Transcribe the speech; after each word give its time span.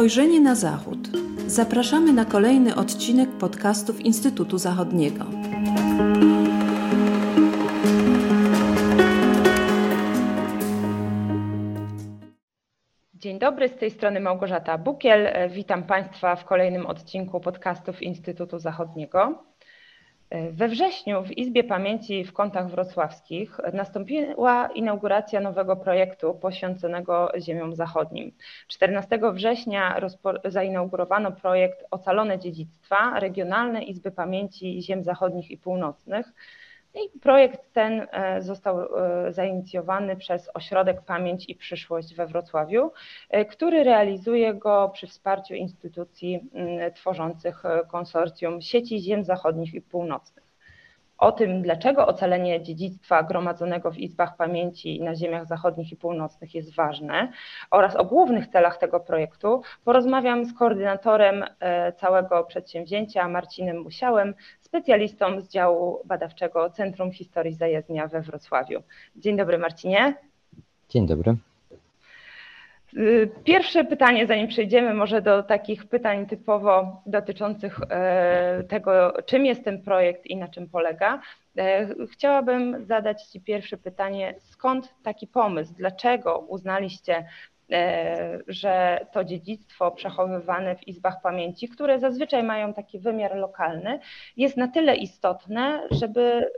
Spojrzenie 0.00 0.40
na 0.40 0.54
Zachód. 0.54 0.98
Zapraszamy 1.46 2.12
na 2.12 2.24
kolejny 2.24 2.74
odcinek 2.74 3.30
podcastów 3.30 4.00
Instytutu 4.00 4.58
Zachodniego. 4.58 5.24
Dzień 13.14 13.38
dobry, 13.38 13.68
z 13.68 13.76
tej 13.76 13.90
strony 13.90 14.20
Małgorzata 14.20 14.78
Bukiel. 14.78 15.28
Witam 15.50 15.82
Państwa 15.82 16.36
w 16.36 16.44
kolejnym 16.44 16.86
odcinku 16.86 17.40
podcastów 17.40 18.02
Instytutu 18.02 18.58
Zachodniego. 18.58 19.44
We 20.30 20.68
wrześniu 20.68 21.22
w 21.22 21.30
Izbie 21.30 21.64
Pamięci 21.64 22.24
w 22.24 22.32
Kątach 22.32 22.70
Wrocławskich 22.70 23.60
nastąpiła 23.72 24.66
inauguracja 24.74 25.40
nowego 25.40 25.76
projektu 25.76 26.34
poświęconego 26.34 27.32
ziemiom 27.38 27.74
zachodnim. 27.74 28.32
14 28.68 29.18
września 29.32 30.00
zainaugurowano 30.44 31.32
projekt 31.32 31.84
Ocalone 31.90 32.38
Dziedzictwa 32.38 33.20
Regionalne 33.20 33.82
Izby 33.82 34.10
Pamięci 34.10 34.82
Ziem 34.82 35.04
Zachodnich 35.04 35.50
i 35.50 35.58
Północnych, 35.58 36.32
i 36.94 37.18
projekt 37.20 37.72
ten 37.72 38.06
e, 38.12 38.42
został 38.42 38.80
e, 38.80 39.32
zainicjowany 39.32 40.16
przez 40.16 40.50
Ośrodek 40.54 41.02
Pamięć 41.02 41.48
i 41.48 41.54
Przyszłość 41.54 42.14
we 42.14 42.26
Wrocławiu, 42.26 42.92
e, 43.30 43.44
który 43.44 43.84
realizuje 43.84 44.54
go 44.54 44.90
przy 44.94 45.06
wsparciu 45.06 45.54
instytucji 45.54 46.40
tworzących 46.94 47.62
konsorcjum 47.88 48.60
sieci 48.60 48.98
ziem 48.98 49.24
zachodnich 49.24 49.74
i 49.74 49.80
północnych. 49.80 50.50
O 51.18 51.32
tym, 51.32 51.62
dlaczego 51.62 52.06
ocalenie 52.06 52.62
dziedzictwa 52.62 53.22
gromadzonego 53.22 53.90
w 53.90 53.98
Izbach 53.98 54.36
Pamięci 54.36 55.02
na 55.02 55.14
ziemiach 55.14 55.46
zachodnich 55.46 55.92
i 55.92 55.96
północnych 55.96 56.54
jest 56.54 56.74
ważne 56.74 57.32
oraz 57.70 57.96
o 57.96 58.04
głównych 58.04 58.46
celach 58.46 58.78
tego 58.78 59.00
projektu 59.00 59.62
porozmawiam 59.84 60.44
z 60.44 60.54
koordynatorem 60.54 61.44
całego 61.96 62.44
przedsięwzięcia 62.44 63.28
Marcinem 63.28 63.82
Musiałem, 63.82 64.34
specjalistą 64.70 65.40
z 65.40 65.48
działu 65.48 66.00
badawczego 66.04 66.70
Centrum 66.70 67.12
Historii 67.12 67.54
Zajezdnia 67.54 68.06
we 68.06 68.20
Wrocławiu. 68.20 68.82
Dzień 69.16 69.36
dobry 69.36 69.58
Marcinie. 69.58 70.14
Dzień 70.88 71.06
dobry. 71.06 71.36
Y, 72.96 73.30
pierwsze 73.44 73.84
pytanie, 73.84 74.26
zanim 74.26 74.48
przejdziemy 74.48 74.94
może 74.94 75.22
do 75.22 75.42
takich 75.42 75.86
pytań 75.86 76.26
typowo 76.26 77.02
dotyczących 77.06 77.80
e, 77.90 78.64
tego, 78.68 79.12
czym 79.26 79.46
jest 79.46 79.64
ten 79.64 79.82
projekt 79.82 80.26
i 80.26 80.36
na 80.36 80.48
czym 80.48 80.68
polega, 80.68 81.20
e, 81.58 81.88
chciałabym 82.12 82.84
zadać 82.84 83.22
Ci 83.22 83.40
pierwsze 83.40 83.76
pytanie, 83.76 84.34
skąd 84.38 84.94
taki 85.02 85.26
pomysł? 85.26 85.74
Dlaczego 85.76 86.38
uznaliście, 86.38 87.26
że 88.46 89.06
to 89.12 89.24
dziedzictwo 89.24 89.90
przechowywane 89.90 90.76
w 90.76 90.88
izbach 90.88 91.22
pamięci, 91.22 91.68
które 91.68 91.98
zazwyczaj 91.98 92.42
mają 92.42 92.74
taki 92.74 92.98
wymiar 92.98 93.36
lokalny, 93.36 93.98
jest 94.36 94.56
na 94.56 94.68
tyle 94.68 94.96
istotne, 94.96 95.88
żeby 95.90 96.50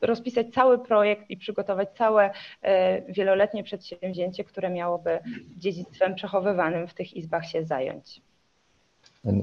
rozpisać 0.00 0.46
cały 0.54 0.78
projekt 0.78 1.30
i 1.30 1.36
przygotować 1.36 1.88
całe 1.96 2.30
e, 2.62 3.12
wieloletnie 3.12 3.62
przedsięwzięcie, 3.62 4.44
które 4.44 4.70
miałoby 4.70 5.18
dziedzictwem 5.56 6.14
przechowywanym 6.14 6.88
w 6.88 6.94
tych 6.94 7.16
izbach 7.16 7.46
się 7.46 7.64
zająć. 7.64 8.20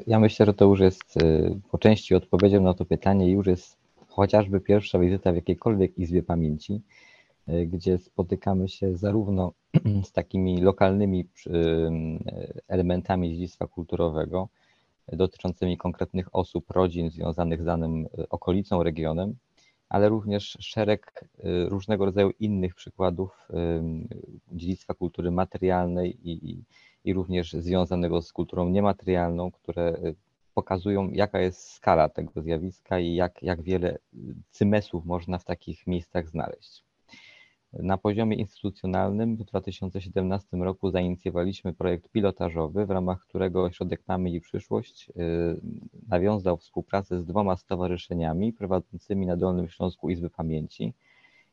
Ja 0.07 0.19
myślę, 0.19 0.45
że 0.45 0.53
to 0.53 0.65
już 0.65 0.79
jest 0.79 1.17
e, 1.17 1.21
po 1.71 1.77
części 1.77 2.15
odpowiedzią 2.15 2.61
na 2.61 2.73
to 2.73 2.85
pytanie, 2.85 3.31
już 3.31 3.47
jest 3.47 3.77
chociażby 4.07 4.59
pierwsza 4.59 4.99
wizyta 4.99 5.31
w 5.31 5.35
jakiejkolwiek 5.35 5.97
izbie 5.97 6.23
pamięci, 6.23 6.73
e, 6.73 7.12
gdzie 7.65 7.97
spotykamy 7.97 8.69
się 8.69 8.97
zarówno 8.97 9.53
z 10.09 10.11
takimi 10.11 10.61
lokalnymi 10.61 11.25
elementami 12.67 13.29
dziedzictwa 13.29 13.67
kulturowego, 13.67 14.49
dotyczącymi 15.07 15.77
konkretnych 15.77 16.35
osób, 16.35 16.71
rodzin 16.71 17.09
związanych 17.09 17.61
z 17.61 17.65
danym 17.65 18.07
okolicą, 18.29 18.83
regionem, 18.83 19.35
ale 19.89 20.09
również 20.09 20.57
szereg 20.59 21.23
y, 21.23 21.69
różnego 21.69 22.05
rodzaju 22.05 22.31
innych 22.39 22.75
przykładów 22.75 23.47
dziedzictwa 24.51 24.93
kultury 24.93 25.31
materialnej 25.31 26.29
i, 26.29 26.63
i 27.05 27.13
również 27.13 27.53
związanego 27.53 28.21
z 28.21 28.33
kulturą 28.33 28.69
niematerialną, 28.69 29.51
które 29.51 29.95
y, 29.95 30.15
pokazują, 30.53 31.09
jaka 31.09 31.39
jest 31.39 31.71
skala 31.71 32.09
tego 32.09 32.41
zjawiska 32.41 32.99
i 32.99 33.15
jak, 33.15 33.43
jak 33.43 33.61
wiele 33.61 33.97
cymesów 34.51 35.05
można 35.05 35.37
w 35.37 35.45
takich 35.45 35.87
miejscach 35.87 36.29
znaleźć. 36.29 36.83
Na 37.79 37.97
poziomie 37.97 38.37
instytucjonalnym 38.37 39.35
w 39.35 39.43
2017 39.43 40.57
roku 40.57 40.91
zainicjowaliśmy 40.91 41.73
projekt 41.73 42.11
pilotażowy, 42.11 42.85
w 42.85 42.89
ramach 42.89 43.21
którego 43.21 43.63
Ośrodek 43.63 44.01
Mamy 44.07 44.29
i 44.29 44.41
Przyszłość 44.41 45.09
y, 45.09 45.13
nawiązał 46.09 46.57
współpracę 46.57 47.19
z 47.19 47.25
dwoma 47.25 47.57
stowarzyszeniami 47.57 48.53
prowadzącymi 48.53 49.25
na 49.25 49.37
Dolnym 49.37 49.69
Śląsku 49.69 50.09
Izby 50.09 50.29
Pamięci. 50.29 50.93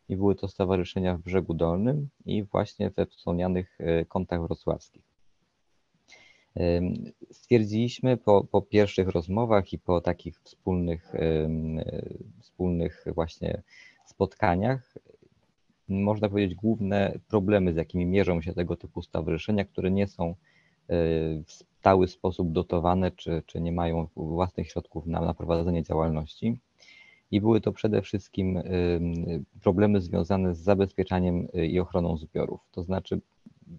I 0.08 0.16
były 0.16 0.34
to 0.34 0.48
stowarzyszenia 0.48 1.16
w 1.16 1.22
Brzegu 1.22 1.54
Dolnym 1.54 2.08
i 2.26 2.42
właśnie 2.42 2.91
we 2.91 3.06
wspomnianych 3.06 3.78
y, 3.81 4.06
kątach 4.08 4.42
wrocławskich. 4.42 5.10
Stwierdziliśmy 7.31 8.16
po, 8.16 8.44
po 8.44 8.62
pierwszych 8.62 9.08
rozmowach 9.08 9.72
i 9.72 9.78
po 9.78 10.00
takich 10.00 10.41
wspólnych, 10.41 11.12
wspólnych 12.41 13.04
właśnie 13.14 13.62
spotkaniach, 14.06 14.94
można 15.91 16.28
powiedzieć, 16.28 16.55
główne 16.55 17.19
problemy, 17.28 17.73
z 17.73 17.77
jakimi 17.77 18.06
mierzą 18.06 18.43
się 18.43 18.53
tego 18.53 18.77
typu 18.77 19.03
stowarzyszenia, 19.03 19.65
które 19.65 19.91
nie 19.91 20.06
są 20.06 20.28
e, 20.28 20.34
w 21.47 21.53
stały 21.53 22.09
sposób 22.09 22.53
dotowane, 22.53 23.11
czy, 23.11 23.43
czy 23.47 23.61
nie 23.61 23.73
mają 23.73 24.06
własnych 24.17 24.69
środków 24.71 25.06
na, 25.06 25.21
na 25.21 25.34
prowadzenie 25.34 25.83
działalności. 25.83 26.59
I 27.31 27.41
były 27.41 27.61
to 27.61 27.73
przede 27.73 28.03
wszystkim 28.03 28.56
e, 28.56 28.62
problemy 29.62 30.00
związane 30.00 30.55
z 30.55 30.59
zabezpieczaniem 30.59 31.49
e, 31.55 31.67
i 31.67 31.81
ochroną 31.81 32.17
zbiorów. 32.17 32.61
To 32.73 32.83
znaczy, 32.83 33.21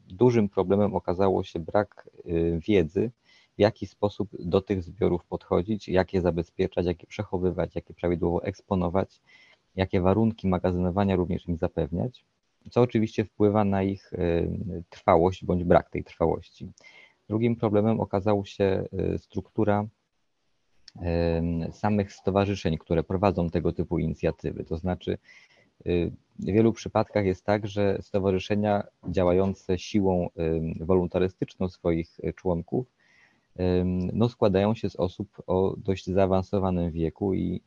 dużym 0.07 0.49
problemem 0.49 0.95
okazało 0.95 1.43
się 1.43 1.59
brak 1.59 2.09
wiedzy, 2.67 3.11
w 3.57 3.59
jaki 3.61 3.87
sposób 3.87 4.29
do 4.39 4.61
tych 4.61 4.83
zbiorów 4.83 5.25
podchodzić, 5.25 5.89
jak 5.89 6.13
je 6.13 6.21
zabezpieczać, 6.21 6.85
jak 6.85 7.01
je 7.01 7.07
przechowywać, 7.07 7.75
jak 7.75 7.89
je 7.89 7.95
prawidłowo 7.95 8.43
eksponować 8.43 9.21
jakie 9.75 10.01
warunki 10.01 10.47
magazynowania 10.47 11.15
również 11.15 11.47
im 11.47 11.57
zapewniać, 11.57 12.25
co 12.69 12.81
oczywiście 12.81 13.25
wpływa 13.25 13.65
na 13.65 13.83
ich 13.83 14.13
e, 14.13 14.17
trwałość 14.89 15.45
bądź 15.45 15.63
brak 15.63 15.89
tej 15.89 16.03
trwałości. 16.03 16.71
Drugim 17.29 17.55
problemem 17.55 17.99
okazała 17.99 18.45
się 18.45 18.63
e, 18.63 19.17
struktura 19.17 19.87
e, 21.01 21.41
samych 21.71 22.13
stowarzyszeń, 22.13 22.77
które 22.77 23.03
prowadzą 23.03 23.49
tego 23.49 23.71
typu 23.71 23.99
inicjatywy. 23.99 24.63
To 24.63 24.77
znaczy, 24.77 25.17
w 26.39 26.45
wielu 26.45 26.73
przypadkach 26.73 27.25
jest 27.25 27.45
tak, 27.45 27.67
że 27.67 27.97
stowarzyszenia 28.01 28.83
działające 29.09 29.79
siłą 29.79 30.29
wolontarystyczną 30.79 31.69
swoich 31.69 32.17
członków 32.35 32.85
no, 34.13 34.29
składają 34.29 34.75
się 34.75 34.89
z 34.89 34.95
osób 34.95 35.43
o 35.47 35.75
dość 35.77 36.05
zaawansowanym 36.05 36.91
wieku 36.91 37.33
i 37.33 37.61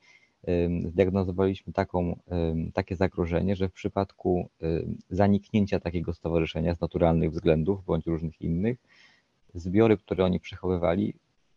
zdiagnozowaliśmy 0.88 1.72
taką, 1.72 2.18
takie 2.74 2.96
zagrożenie, 2.96 3.56
że 3.56 3.68
w 3.68 3.72
przypadku 3.72 4.48
zaniknięcia 5.10 5.80
takiego 5.80 6.14
stowarzyszenia 6.14 6.74
z 6.74 6.80
naturalnych 6.80 7.30
względów 7.30 7.84
bądź 7.84 8.06
różnych 8.06 8.40
innych, 8.40 8.78
zbiory, 9.54 9.96
które 9.96 10.24
oni 10.24 10.40
przechowywali, 10.40 11.14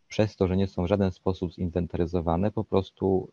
przez 0.07 0.35
to, 0.35 0.47
że 0.47 0.57
nie 0.57 0.67
są 0.67 0.83
w 0.83 0.87
żaden 0.87 1.11
sposób 1.11 1.53
zinwentaryzowane, 1.53 2.51
po 2.51 2.63
prostu 2.63 3.29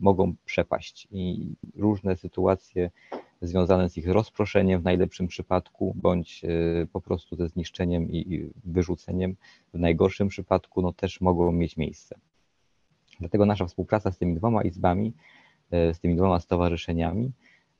mogą 0.00 0.34
przepaść 0.44 1.08
i 1.10 1.54
różne 1.76 2.16
sytuacje 2.16 2.90
związane 3.42 3.90
z 3.90 3.96
ich 3.96 4.08
rozproszeniem 4.08 4.80
w 4.80 4.84
najlepszym 4.84 5.26
przypadku, 5.26 5.94
bądź 5.96 6.44
e, 6.44 6.86
po 6.86 7.00
prostu 7.00 7.36
ze 7.36 7.48
zniszczeniem 7.48 8.10
i 8.10 8.50
wyrzuceniem 8.64 9.36
w 9.74 9.78
najgorszym 9.78 10.28
przypadku, 10.28 10.82
no 10.82 10.92
też 10.92 11.20
mogą 11.20 11.52
mieć 11.52 11.76
miejsce. 11.76 12.18
Dlatego 13.20 13.46
nasza 13.46 13.66
współpraca 13.66 14.12
z 14.12 14.18
tymi 14.18 14.34
dwoma 14.34 14.62
izbami, 14.62 15.12
e, 15.70 15.94
z 15.94 16.00
tymi 16.00 16.16
dwoma 16.16 16.40
stowarzyszeniami 16.40 17.32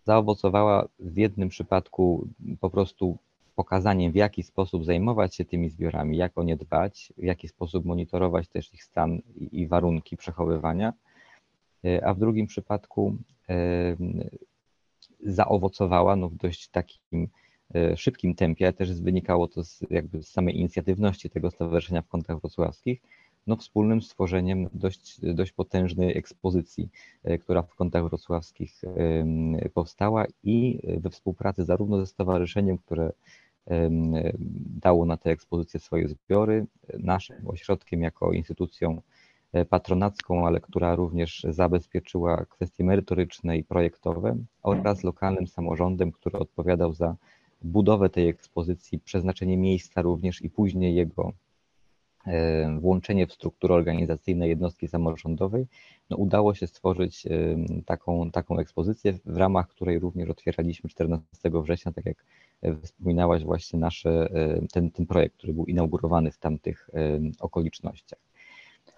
zaowocowała 0.05 0.89
w 0.99 1.17
jednym 1.17 1.49
przypadku 1.49 2.29
po 2.61 2.71
prostu 2.71 3.19
pokazaniem, 3.55 4.13
w 4.13 4.15
jaki 4.15 4.43
sposób 4.43 4.85
zajmować 4.85 5.35
się 5.35 5.45
tymi 5.45 5.71
zbiorami, 5.71 6.17
jak 6.17 6.39
o 6.39 6.43
nie 6.43 6.57
dbać, 6.57 7.13
w 7.19 7.23
jaki 7.23 7.49
sposób 7.49 7.85
monitorować 7.85 8.49
też 8.49 8.75
ich 8.75 8.85
stan 8.85 9.19
i 9.37 9.67
warunki 9.67 10.17
przechowywania, 10.17 10.93
e, 11.85 12.07
a 12.07 12.15
w 12.15 12.19
drugim 12.19 12.47
przypadku 12.47 13.17
e, 13.49 13.97
zaowocowała 15.21 16.17
no, 16.17 16.29
w 16.29 16.35
dość 16.35 16.69
takim 16.69 17.29
szybkim 17.97 18.35
tempie, 18.35 18.65
ale 18.67 18.73
też 18.73 19.01
wynikało 19.01 19.49
to 19.49 19.65
z, 19.65 19.81
jakby 19.91 20.23
z 20.23 20.29
samej 20.29 20.59
inicjatywności 20.59 21.31
tego 21.31 21.51
stowarzyszenia 21.51 22.03
w 22.03 22.09
kątach 22.09 22.41
wrocławskich, 22.41 23.01
no, 23.49 23.57
wspólnym 23.57 24.03
stworzeniem 24.03 24.69
dość, 24.73 25.21
dość 25.35 25.53
potężnej 25.53 26.19
ekspozycji, 26.19 26.89
e, 27.25 27.39
która 27.39 27.63
w 27.63 27.75
kątach 27.75 28.09
wrocławskich 28.09 28.83
powstała 29.75 30.27
i 30.43 30.81
we 31.01 31.11
współpracy 31.11 31.65
zarówno 31.65 31.99
ze 32.01 32.07
stowarzyszeniem, 32.07 32.79
które 32.79 33.13
dało 34.81 35.05
na 35.05 35.17
tę 35.17 35.31
ekspozycję 35.31 35.81
swoje 35.81 36.09
zbiory. 36.09 36.67
Naszym 36.99 37.49
ośrodkiem 37.49 38.03
jako 38.03 38.33
instytucją 38.33 39.03
patronacką, 39.69 40.47
ale 40.47 40.61
która 40.61 40.95
również 40.95 41.47
zabezpieczyła 41.49 42.45
kwestie 42.45 42.85
merytoryczne 42.85 43.59
i 43.59 43.65
projektowe 43.65 44.37
oraz 44.63 45.05
lokalnym 45.05 45.47
samorządem, 45.47 46.13
który 46.13 46.39
odpowiadał 46.39 46.93
za 46.93 47.17
budowę 47.63 48.09
tej 48.09 48.29
ekspozycji, 48.29 48.99
przeznaczenie 48.99 49.57
miejsca 49.57 50.03
również 50.03 50.43
i 50.43 50.51
później 50.51 50.95
jego 50.95 51.23
e, 51.29 51.33
włączenie 52.81 53.27
w 53.27 53.33
strukturę 53.33 53.75
organizacyjną 53.75 54.47
jednostki 54.47 54.89
samorządowej, 54.89 55.67
no 56.11 56.17
udało 56.17 56.55
się 56.55 56.67
stworzyć 56.67 57.27
e, 57.27 57.31
taką, 57.87 58.31
taką 58.31 58.59
ekspozycję, 58.59 59.13
w 59.25 59.37
ramach 59.37 59.69
której 59.69 59.99
również 59.99 60.31
otwieraliśmy 60.31 60.91
14 60.91 61.27
września, 61.45 61.93
tak 61.93 62.07
jak 62.07 62.25
wspominałaś 62.83 63.45
właśnie 63.45 63.79
nasze, 63.79 64.11
e, 64.11 64.67
ten, 64.73 64.91
ten 64.91 65.07
projekt, 65.07 65.37
który 65.37 65.53
był 65.53 65.65
inaugurowany 65.65 66.31
w 66.31 66.39
tamtych 66.39 66.91
okolicznościach. 67.41 68.19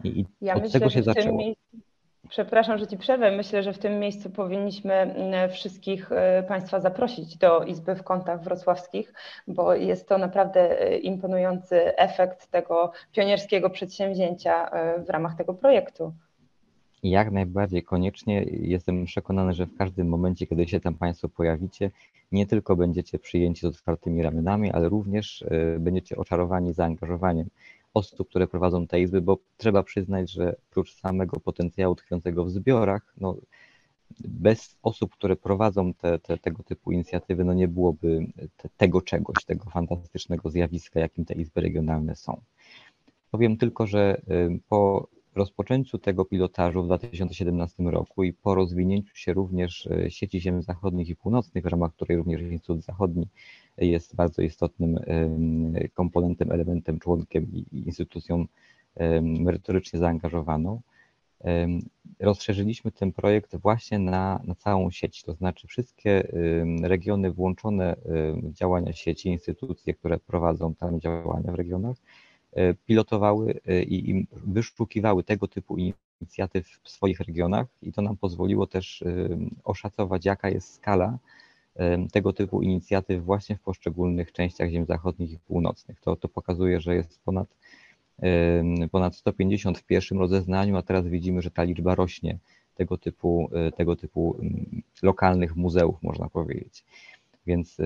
I, 0.05 0.25
ja 0.41 0.55
od 0.55 0.63
myślę, 0.63 0.81
tego 0.81 0.91
się 0.91 1.03
zaczęło. 1.03 1.39
Miejscu, 1.39 1.79
Przepraszam, 2.29 2.79
że 2.79 2.87
Ci 2.87 2.99
przerwę. 2.99 3.37
Myślę, 3.37 3.63
że 3.63 3.73
w 3.73 3.79
tym 3.79 3.99
miejscu 3.99 4.31
powinniśmy 4.31 4.95
mm, 4.95 5.51
wszystkich 5.51 6.13
e, 6.13 6.43
Państwa 6.43 6.81
zaprosić 6.81 7.37
do 7.37 7.65
Izby 7.65 7.95
w 7.95 8.03
Kątach 8.03 8.43
Wrocławskich, 8.43 9.13
bo 9.49 9.75
jest 9.75 10.09
to 10.09 10.19
naprawdę 10.19 10.81
e, 10.81 10.99
imponujący 10.99 11.97
efekt 11.97 12.51
tego 12.51 12.93
pionierskiego 13.13 13.71
przedsięwzięcia 13.71 14.71
e, 14.71 15.03
w 15.05 15.11
ramach 15.11 15.37
tego 15.37 15.55
projektu. 15.55 16.13
Jak 17.03 17.31
najbardziej 17.31 17.83
koniecznie. 17.83 18.45
Jestem 18.51 19.05
przekonany, 19.05 19.53
że 19.53 19.67
w 19.67 19.77
każdym 19.77 20.09
momencie, 20.09 20.47
kiedy 20.47 20.69
się 20.69 20.81
tam 20.81 20.95
Państwo 20.95 21.29
pojawicie, 21.29 21.91
nie 22.33 22.47
tylko 22.47 22.77
będziecie 22.77 23.19
przyjęci 23.19 23.61
z 23.61 23.65
otwartymi 23.65 24.23
ramionami, 24.23 24.73
ale 24.73 24.89
również 24.89 25.45
będziecie 25.79 26.17
oczarowani 26.17 26.73
zaangażowaniem 26.73 27.49
osób, 27.95 28.29
które 28.29 28.47
prowadzą 28.47 28.87
te 28.87 29.01
izby, 29.01 29.21
bo 29.21 29.39
trzeba 29.57 29.83
przyznać, 29.83 30.31
że 30.31 30.57
prócz 30.71 30.95
samego 30.95 31.41
potencjału 31.41 31.95
tkwiącego 31.95 32.45
w 32.45 32.51
zbiorach, 32.51 33.15
no, 33.17 33.37
bez 34.21 34.77
osób, 34.83 35.13
które 35.13 35.37
prowadzą 35.37 35.95
te, 35.95 36.19
te, 36.19 36.39
tego 36.39 36.63
typu 36.63 36.93
inicjatywy, 36.93 37.45
no 37.45 37.55
nie 37.55 37.69
byłoby 37.69 38.27
te, 38.57 38.69
tego 38.77 39.03
czegoś, 39.03 39.45
tego 39.45 39.71
fantastycznego 39.71 40.51
zjawiska, 40.51 41.01
jakim 41.01 41.25
te 41.25 41.35
izby 41.35 41.61
regionalne 41.61 42.17
są. 42.17 42.41
Powiem 43.31 43.57
tylko, 43.57 43.87
że 43.87 44.21
po 44.69 45.09
rozpoczęciu 45.35 45.99
tego 45.99 46.25
pilotażu 46.25 46.83
w 46.83 46.87
2017 46.87 47.83
roku 47.83 48.25
i 48.25 48.33
po 48.33 48.55
rozwinięciu 48.55 49.17
się 49.17 49.33
również 49.33 49.87
y, 49.87 50.11
sieci 50.11 50.41
ziem 50.41 50.63
zachodnich 50.63 51.09
i 51.09 51.17
północnych, 51.17 51.65
w 51.65 51.67
ramach 51.67 51.93
której 51.93 52.17
również 52.17 52.41
Instytut 52.41 52.83
Zachodni 52.83 53.29
jest 53.87 54.15
bardzo 54.15 54.43
istotnym 54.43 54.99
komponentem, 55.95 56.53
elementem, 56.53 56.99
członkiem 56.99 57.47
i 57.53 57.67
instytucją 57.73 58.47
merytorycznie 59.23 59.99
zaangażowaną. 59.99 60.81
Rozszerzyliśmy 62.21 62.93
ten 62.93 63.13
projekt 63.13 63.57
właśnie 63.57 63.99
na, 63.99 64.41
na 64.45 64.55
całą 64.55 64.91
sieć, 64.91 65.23
to 65.23 65.35
znaczy 65.35 65.67
wszystkie 65.69 66.33
regiony 66.83 67.33
włączone 67.33 67.97
w 68.43 68.53
działania 68.53 68.93
sieci, 68.93 69.29
instytucje, 69.29 69.95
które 69.95 70.19
prowadzą 70.19 70.75
tam 70.75 71.01
działania 71.01 71.53
w 71.53 71.55
regionach, 71.55 71.97
e, 72.53 72.75
pilotowały 72.75 73.61
e, 73.67 73.83
i 73.83 74.27
wyszukiwały 74.33 75.25
tego 75.25 75.49
typu 75.49 75.77
inicjatyw 76.21 76.69
w 76.83 76.91
swoich 76.91 77.21
regionach 77.21 77.67
i 77.83 77.93
to 77.93 78.03
nam 78.03 78.17
pozwoliło 78.17 78.67
też 78.67 79.05
oszacować, 79.65 80.25
jaka 80.25 80.49
jest 80.49 80.75
skala 80.75 81.19
tego 82.13 82.33
typu 82.33 82.63
inicjatyw 82.63 83.25
właśnie 83.25 83.57
w 83.57 83.61
poszczególnych 83.61 84.33
częściach 84.33 84.71
ziem 84.71 84.87
zachodnich 84.87 85.33
i 85.33 85.39
północnych. 85.39 86.01
To, 86.01 86.17
to 86.17 86.29
pokazuje, 86.29 86.81
że 86.81 86.95
jest 86.95 87.21
ponad, 87.25 87.57
ponad 88.91 89.17
150 89.17 89.79
w 89.79 89.85
pierwszym 89.85 90.19
rozeznaniu, 90.19 90.77
a 90.77 90.83
teraz 90.83 91.07
widzimy, 91.07 91.43
że 91.43 91.51
ta 91.51 91.63
liczba 91.63 91.95
rośnie 91.95 92.39
tego 92.75 92.99
typu, 92.99 93.51
e, 93.53 93.73
tego 93.73 93.97
typu 93.97 94.37
lokalnych 95.03 95.57
muzeów, 95.57 96.03
można 96.03 96.29
powiedzieć. 96.29 96.85
Więc 97.47 97.77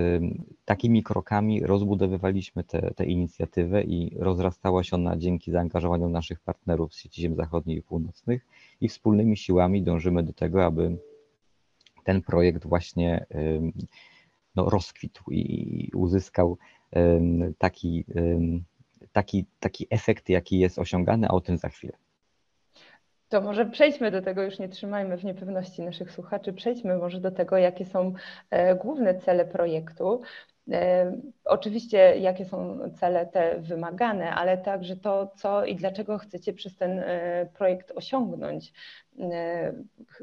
takimi 0.64 1.02
krokami 1.02 1.66
rozbudowywaliśmy 1.66 2.64
tę 2.96 3.04
inicjatywę 3.06 3.82
i 3.82 4.16
rozrastała 4.18 4.84
się 4.84 4.96
ona 4.96 5.16
dzięki 5.16 5.50
zaangażowaniu 5.50 6.08
naszych 6.08 6.40
partnerów 6.40 6.94
z 6.94 6.98
sieci 6.98 7.22
ziem 7.22 7.34
zachodnich 7.34 7.78
i 7.78 7.82
północnych 7.82 8.46
i 8.80 8.88
wspólnymi 8.88 9.36
siłami 9.36 9.82
dążymy 9.82 10.22
do 10.22 10.32
tego, 10.32 10.64
aby 10.64 10.96
ten 12.04 12.22
projekt 12.22 12.66
właśnie 12.66 13.26
no, 14.56 14.70
rozkwitł 14.70 15.24
i 15.30 15.90
uzyskał 15.94 16.58
taki, 17.58 18.04
taki, 19.12 19.46
taki 19.60 19.86
efekt, 19.90 20.28
jaki 20.28 20.58
jest 20.58 20.78
osiągany, 20.78 21.28
a 21.28 21.30
o 21.30 21.40
tym 21.40 21.56
za 21.56 21.68
chwilę. 21.68 21.92
To 23.28 23.40
może 23.40 23.66
przejdźmy 23.66 24.10
do 24.10 24.22
tego, 24.22 24.42
już 24.42 24.58
nie 24.58 24.68
trzymajmy 24.68 25.16
w 25.16 25.24
niepewności 25.24 25.82
naszych 25.82 26.12
słuchaczy, 26.12 26.52
przejdźmy 26.52 26.96
może 26.96 27.20
do 27.20 27.30
tego, 27.30 27.56
jakie 27.56 27.84
są 27.84 28.12
e, 28.50 28.74
główne 28.74 29.14
cele 29.14 29.44
projektu. 29.44 30.22
E, 30.72 31.12
oczywiście, 31.44 31.98
jakie 32.18 32.44
są 32.44 32.78
cele 33.00 33.26
te 33.26 33.60
wymagane, 33.60 34.34
ale 34.34 34.58
także 34.58 34.96
to, 34.96 35.32
co 35.36 35.64
i 35.64 35.76
dlaczego 35.76 36.18
chcecie 36.18 36.52
przez 36.52 36.76
ten 36.76 36.98
e, 36.98 37.46
projekt 37.54 37.92
osiągnąć. 37.94 38.72
E, 39.20 39.72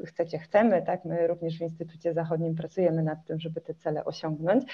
chcecie, 0.04 0.38
chcemy, 0.38 0.82
tak? 0.82 1.04
My 1.04 1.26
również 1.26 1.58
w 1.58 1.62
Instytucie 1.62 2.14
Zachodnim 2.14 2.54
pracujemy 2.54 3.02
nad 3.02 3.24
tym, 3.24 3.40
żeby 3.40 3.60
te 3.60 3.74
cele 3.74 4.04
osiągnąć, 4.04 4.64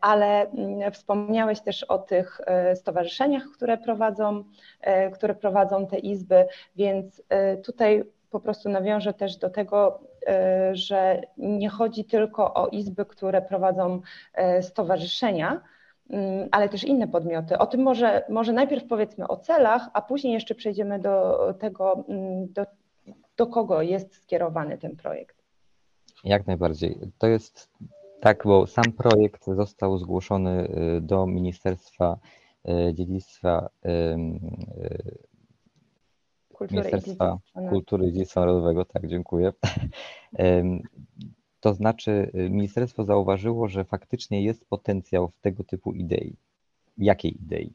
ale 0.00 0.50
mm, 0.50 0.92
wspomniałeś 0.92 1.60
też 1.60 1.84
o 1.84 1.98
tych 1.98 2.40
stowarzyszeniach, 2.74 3.42
które 3.54 3.78
prowadzą, 3.78 4.44
które 5.14 5.34
prowadzą 5.34 5.86
te 5.86 5.98
izby, 5.98 6.46
więc 6.76 7.22
tutaj 7.64 8.04
po 8.30 8.40
prostu 8.40 8.68
nawiążę 8.68 9.14
też 9.14 9.36
do 9.36 9.50
tego, 9.50 10.00
e, 10.26 10.70
że 10.76 11.22
nie 11.38 11.68
chodzi 11.68 12.04
tylko 12.04 12.54
o 12.54 12.68
izby, 12.68 13.06
które 13.06 13.42
prowadzą 13.42 14.00
e, 14.34 14.62
stowarzyszenia, 14.62 15.60
mm, 16.10 16.48
ale 16.50 16.68
też 16.68 16.84
inne 16.84 17.08
podmioty. 17.08 17.58
O 17.58 17.66
tym 17.66 17.82
może, 17.82 18.24
może 18.28 18.52
najpierw 18.52 18.86
powiedzmy 18.86 19.28
o 19.28 19.36
celach, 19.36 19.88
a 19.92 20.02
później 20.02 20.32
jeszcze 20.32 20.54
przejdziemy 20.54 20.98
do 20.98 21.38
tego, 21.58 22.04
mm, 22.08 22.52
do, 22.52 22.66
do 23.36 23.46
kogo 23.46 23.82
jest 23.82 24.22
skierowany 24.22 24.78
ten 24.78 24.96
projekt. 24.96 25.36
Jak 26.24 26.46
najbardziej. 26.46 26.98
To 27.18 27.26
jest 27.26 27.70
tak, 28.20 28.42
bo 28.44 28.66
sam 28.66 28.92
projekt 28.92 29.46
został 29.46 29.98
zgłoszony 29.98 30.68
y, 30.96 31.00
do 31.00 31.26
Ministerstwa 31.26 32.18
y, 32.68 32.94
Dziedzictwa 32.94 33.68
Kultury 36.58 36.82
Ministerstwa 36.82 37.38
i 37.66 37.68
Kultury 37.68 38.08
i 38.08 38.12
Dziedzictwa 38.12 38.40
Narodowego, 38.40 38.84
tak, 38.84 39.06
dziękuję. 39.06 39.52
To 41.60 41.74
znaczy, 41.74 42.30
y, 42.34 42.50
ministerstwo 42.50 43.04
zauważyło, 43.04 43.68
że 43.68 43.84
faktycznie 43.84 44.42
jest 44.42 44.64
potencjał 44.64 45.28
w 45.28 45.40
tego 45.40 45.64
typu 45.64 45.92
idei. 45.92 46.36
Jakiej 46.98 47.36
idei? 47.42 47.72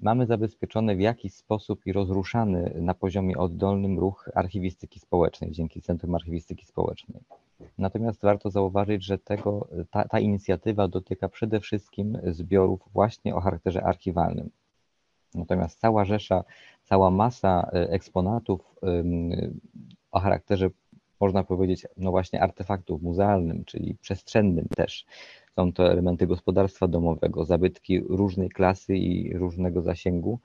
Mamy 0.00 0.26
zabezpieczony 0.26 0.96
w 0.96 1.00
jakiś 1.00 1.34
sposób 1.34 1.86
i 1.86 1.92
rozruszany 1.92 2.72
na 2.80 2.94
poziomie 2.94 3.38
oddolnym 3.38 3.98
ruch 3.98 4.30
archiwistyki 4.34 5.00
społecznej 5.00 5.50
dzięki 5.50 5.82
Centrum 5.82 6.14
Archiwistyki 6.14 6.66
Społecznej. 6.66 7.20
Natomiast 7.78 8.22
warto 8.22 8.50
zauważyć, 8.50 9.04
że 9.04 9.18
tego, 9.18 9.68
ta, 9.90 10.08
ta 10.08 10.20
inicjatywa 10.20 10.88
dotyka 10.88 11.28
przede 11.28 11.60
wszystkim 11.60 12.18
zbiorów 12.26 12.80
właśnie 12.92 13.34
o 13.34 13.40
charakterze 13.40 13.84
archiwalnym. 13.84 14.50
Natomiast 15.34 15.80
cała 15.80 16.04
rzesza, 16.04 16.44
cała 16.84 17.10
masa 17.10 17.70
e, 17.72 17.90
eksponatów 17.90 18.74
o 20.10 20.20
charakterze, 20.20 20.70
można 21.20 21.44
powiedzieć, 21.44 21.86
no 21.96 22.10
właśnie 22.10 22.42
artefaktów 22.42 23.02
muzealnym, 23.02 23.64
czyli 23.64 23.96
przestrzennym 24.00 24.68
też. 24.76 25.06
Są 25.56 25.72
to 25.72 25.92
elementy 25.92 26.26
gospodarstwa 26.26 26.88
domowego, 26.88 27.44
zabytki 27.44 28.00
różnej 28.00 28.48
klasy 28.48 28.96
i 28.96 29.36
różnego 29.36 29.82
zasięgu, 29.82 30.38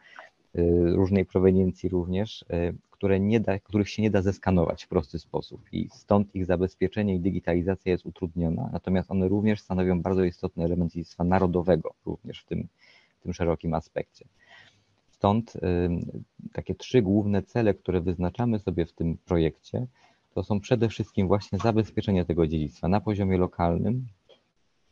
e, 0.55 0.61
różnej 0.95 1.25
proweniencji 1.25 1.89
również, 1.89 2.45
e, 2.49 2.73
które 2.91 3.19
nie 3.19 3.39
da, 3.39 3.59
których 3.59 3.89
się 3.89 4.01
nie 4.01 4.11
da 4.11 4.21
zeskanować 4.21 4.83
w 4.83 4.87
prosty 4.87 5.19
sposób 5.19 5.61
i 5.71 5.89
stąd 5.91 6.35
ich 6.35 6.45
zabezpieczenie 6.45 7.15
i 7.15 7.19
digitalizacja 7.19 7.91
jest 7.91 8.05
utrudniona, 8.05 8.69
natomiast 8.73 9.11
one 9.11 9.27
również 9.27 9.61
stanowią 9.61 10.01
bardzo 10.01 10.23
istotny 10.23 10.63
element 10.63 10.91
dziedzictwa 10.91 11.23
narodowego 11.23 11.93
również 12.05 12.41
w 12.41 12.45
tym, 12.45 12.67
w 13.19 13.23
tym 13.23 13.33
szerokim 13.33 13.73
aspekcie. 13.73 14.25
Stąd 15.23 15.53
takie 16.53 16.75
trzy 16.75 17.01
główne 17.01 17.43
cele, 17.43 17.73
które 17.73 18.01
wyznaczamy 18.01 18.59
sobie 18.59 18.85
w 18.85 18.93
tym 18.93 19.17
projekcie, 19.17 19.87
to 20.33 20.43
są 20.43 20.59
przede 20.59 20.89
wszystkim 20.89 21.27
właśnie 21.27 21.59
zabezpieczenie 21.59 22.25
tego 22.25 22.47
dziedzictwa 22.47 22.87
na 22.87 23.01
poziomie 23.01 23.37
lokalnym, 23.37 24.07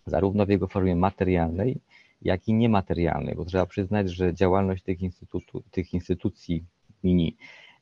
zarówno 0.06 0.46
w 0.46 0.50
jego 0.50 0.68
formie 0.68 0.96
materialnej, 0.96 1.80
jak 2.22 2.48
i 2.48 2.54
niematerialnej, 2.54 3.36
bo 3.36 3.46
trzeba 3.46 3.66
przyznać, 3.66 4.10
że 4.10 4.34
działalność 4.34 4.84
tych, 4.84 5.02
instytutu, 5.02 5.64
tych 5.72 5.94
instytucji 5.94 6.64
mini, 7.04 7.38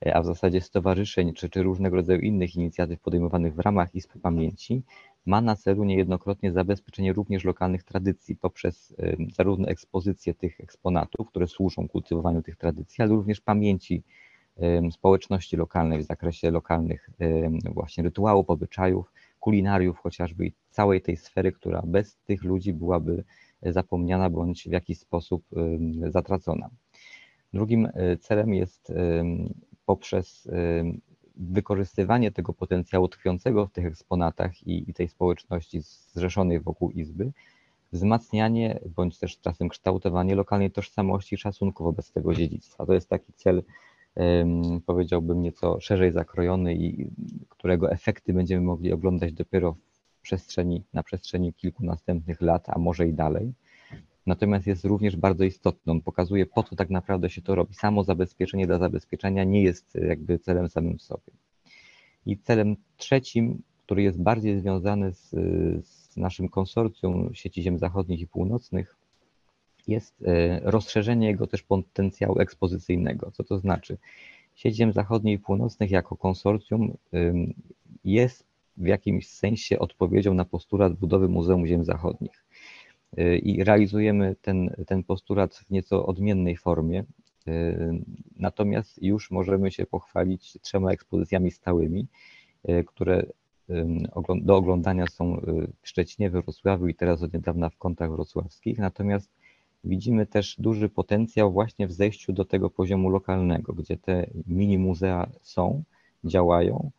e, 0.06 0.16
a 0.16 0.22
w 0.22 0.26
zasadzie 0.26 0.62
stowarzyszeń 0.62 1.34
czy, 1.34 1.50
czy 1.50 1.64
różnego 1.64 1.96
rodzaju 1.96 2.20
innych 2.20 2.56
inicjatyw 2.56 3.00
podejmowanych 3.00 3.56
w 3.56 3.60
ramach 3.60 3.96
Izby 3.96 4.20
Pamięci 4.20 4.82
ma 5.26 5.42
na 5.42 5.56
celu 5.56 5.84
niejednokrotnie 5.84 6.52
zabezpieczenie 6.52 7.14
również 7.14 7.44
lokalnych 7.44 7.84
tradycji 7.84 8.36
poprzez 8.36 8.96
zarówno 9.36 9.68
ekspozycję 9.68 10.34
tych 10.34 10.60
eksponatów, 10.60 11.28
które 11.28 11.48
służą 11.48 11.88
kultywowaniu 11.88 12.42
tych 12.42 12.56
tradycji, 12.56 13.02
ale 13.02 13.12
również 13.12 13.42
pamięci 13.42 14.04
społeczności 14.92 15.58
lokalnej 15.58 16.00
w 16.00 16.04
zakresie 16.04 16.52
lokalnych 16.52 17.10
właśnie 17.74 18.04
rytuałów, 18.04 18.50
obyczajów, 18.50 19.12
kulinariów 19.40 20.00
chociażby 20.00 20.46
i 20.46 20.54
całej 20.70 21.02
tej 21.02 21.18
sfery, 21.18 21.52
która 21.52 21.82
bez 21.86 22.18
tych 22.18 22.44
ludzi 22.44 22.74
byłaby 22.74 23.24
zapomniana 23.62 24.30
bądź 24.30 24.64
w 24.70 24.72
jakiś 24.72 25.00
sposób 25.00 25.46
zatracona. 26.08 26.70
Drugim 27.54 27.88
e, 27.94 28.18
celem 28.18 28.54
jest 28.54 28.94
poprzez 29.86 30.50
wykorzystywanie 31.40 32.32
tego 32.32 32.54
potencjału 32.54 33.08
tkwiącego 33.08 33.68
w 33.68 33.72
tych 33.72 33.86
eksponatach 33.86 34.68
i, 34.68 34.90
i 34.90 34.94
tej 34.94 35.08
społeczności 35.08 35.82
zrzeszonej 35.82 36.60
wokół 36.60 36.92
Izby, 36.92 37.32
wzmacnianie 37.92 38.80
bądź 38.96 39.20
też 39.20 39.40
czasem 39.40 39.70
kształtowanie 39.70 40.36
lokalnej 40.36 40.72
tożsamości 40.72 41.36
i 41.36 41.38
szacunku 41.38 41.84
wobec 41.84 42.12
tego 42.12 42.34
dziedzictwa. 42.34 42.86
To 42.86 42.94
jest 42.94 43.10
taki 43.10 43.34
cel, 43.34 43.64
powiedziałbym, 44.86 45.42
nieco 45.42 45.80
szerzej 45.80 46.12
zakrojony 46.12 46.76
i 46.76 47.12
którego 47.50 47.92
efekty 47.92 48.34
będziemy 48.34 48.62
mogli 48.62 48.94
oglądać 48.94 49.34
dopiero 49.34 49.74
w 49.74 50.22
przestrzeni, 50.22 50.84
na 50.94 51.04
przestrzeni 51.04 51.54
kilku 51.54 51.86
następnych 51.86 52.42
lat, 52.42 52.70
a 52.70 52.80
może 52.80 53.08
i 53.08 53.14
dalej 53.14 53.54
natomiast 54.30 54.68
jest 54.68 54.86
również 54.86 55.16
bardzo 55.16 55.44
istotny. 55.44 55.92
On 55.92 56.02
pokazuje, 56.02 56.46
po 56.46 56.64
co 56.64 56.76
tak 56.76 56.90
naprawdę 56.90 57.30
się 57.30 57.42
to 57.42 57.56
robi. 57.56 57.74
Samo 57.74 58.04
zabezpieczenie 58.04 58.68
dla 58.68 58.80
zabezpieczenia 58.80 59.44
nie 59.44 59.64
jest 59.64 59.96
jakby 59.96 60.40
celem 60.40 60.70
samym 60.70 60.98
w 60.98 61.02
sobie. 61.02 61.32
I 62.26 62.38
celem 62.38 62.76
trzecim, 62.98 63.62
który 63.86 64.04
jest 64.04 64.22
bardziej 64.22 64.60
związany 64.60 65.14
z, 65.14 65.30
z 65.88 66.18
naszym 66.18 66.50
konsorcjum 66.50 67.30
sieci 67.34 67.64
ziem 67.64 67.80
zachodnich 67.80 68.20
i 68.22 68.28
północnych, 68.28 68.96
jest 69.88 70.22
e, 70.22 70.60
rozszerzenie 70.64 71.28
jego 71.28 71.48
też 71.48 71.64
potencjału 71.64 72.40
ekspozycyjnego. 72.40 73.32
Co 73.32 73.44
to 73.44 73.60
znaczy? 73.60 73.98
Sieć 74.56 74.76
ziem 74.76 74.94
zachodnich 74.94 75.40
i 75.40 75.44
północnych 75.44 75.92
jako 75.92 76.18
konsorcjum 76.18 76.98
jest 78.04 78.46
w 78.78 78.86
jakimś 78.88 79.28
sensie 79.28 79.80
odpowiedzią 79.80 80.34
na 80.34 80.46
postulat 80.46 80.94
budowy 80.94 81.30
Muzeum 81.30 81.68
Ziem 81.68 81.84
Zachodnich. 81.84 82.46
Y, 83.20 83.38
i 83.38 83.64
realizujemy 83.64 84.36
ten, 84.42 84.76
ten 84.88 85.04
postulat 85.04 85.56
w 85.56 85.70
nieco 85.70 86.06
odmiennej 86.06 86.58
formie. 86.58 87.04
Y, 87.48 88.04
natomiast 88.36 89.02
już 89.04 89.32
możemy 89.32 89.72
się 89.72 89.86
pochwalić 89.86 90.58
trzema 90.62 90.92
ekspozycjami 90.92 91.52
stałymi, 91.52 92.08
y, 92.70 92.84
które 92.88 93.24
do 94.42 94.56
oglądania 94.56 95.08
są 95.08 95.42
w 95.82 95.88
Szczecinie, 95.88 96.30
Wrocławiu 96.30 96.88
i 96.88 96.96
teraz 96.96 97.24
od 97.24 97.34
niedawna 97.34 97.70
w 97.70 97.78
kątach 97.78 98.12
wrocławskich. 98.12 98.78
Natomiast 98.78 99.32
widzimy 99.84 100.26
też 100.26 100.56
duży 100.60 100.90
potencjał 100.90 101.52
właśnie 101.52 101.88
w 101.88 101.92
zejściu 101.92 102.34
do 102.34 102.46
tego 102.46 102.70
poziomu 102.70 103.10
lokalnego, 103.10 103.74
gdzie 103.74 103.98
te 103.98 104.30
mini 104.48 104.78
muzea 104.78 105.30
są, 105.42 105.84
działają 106.24 106.92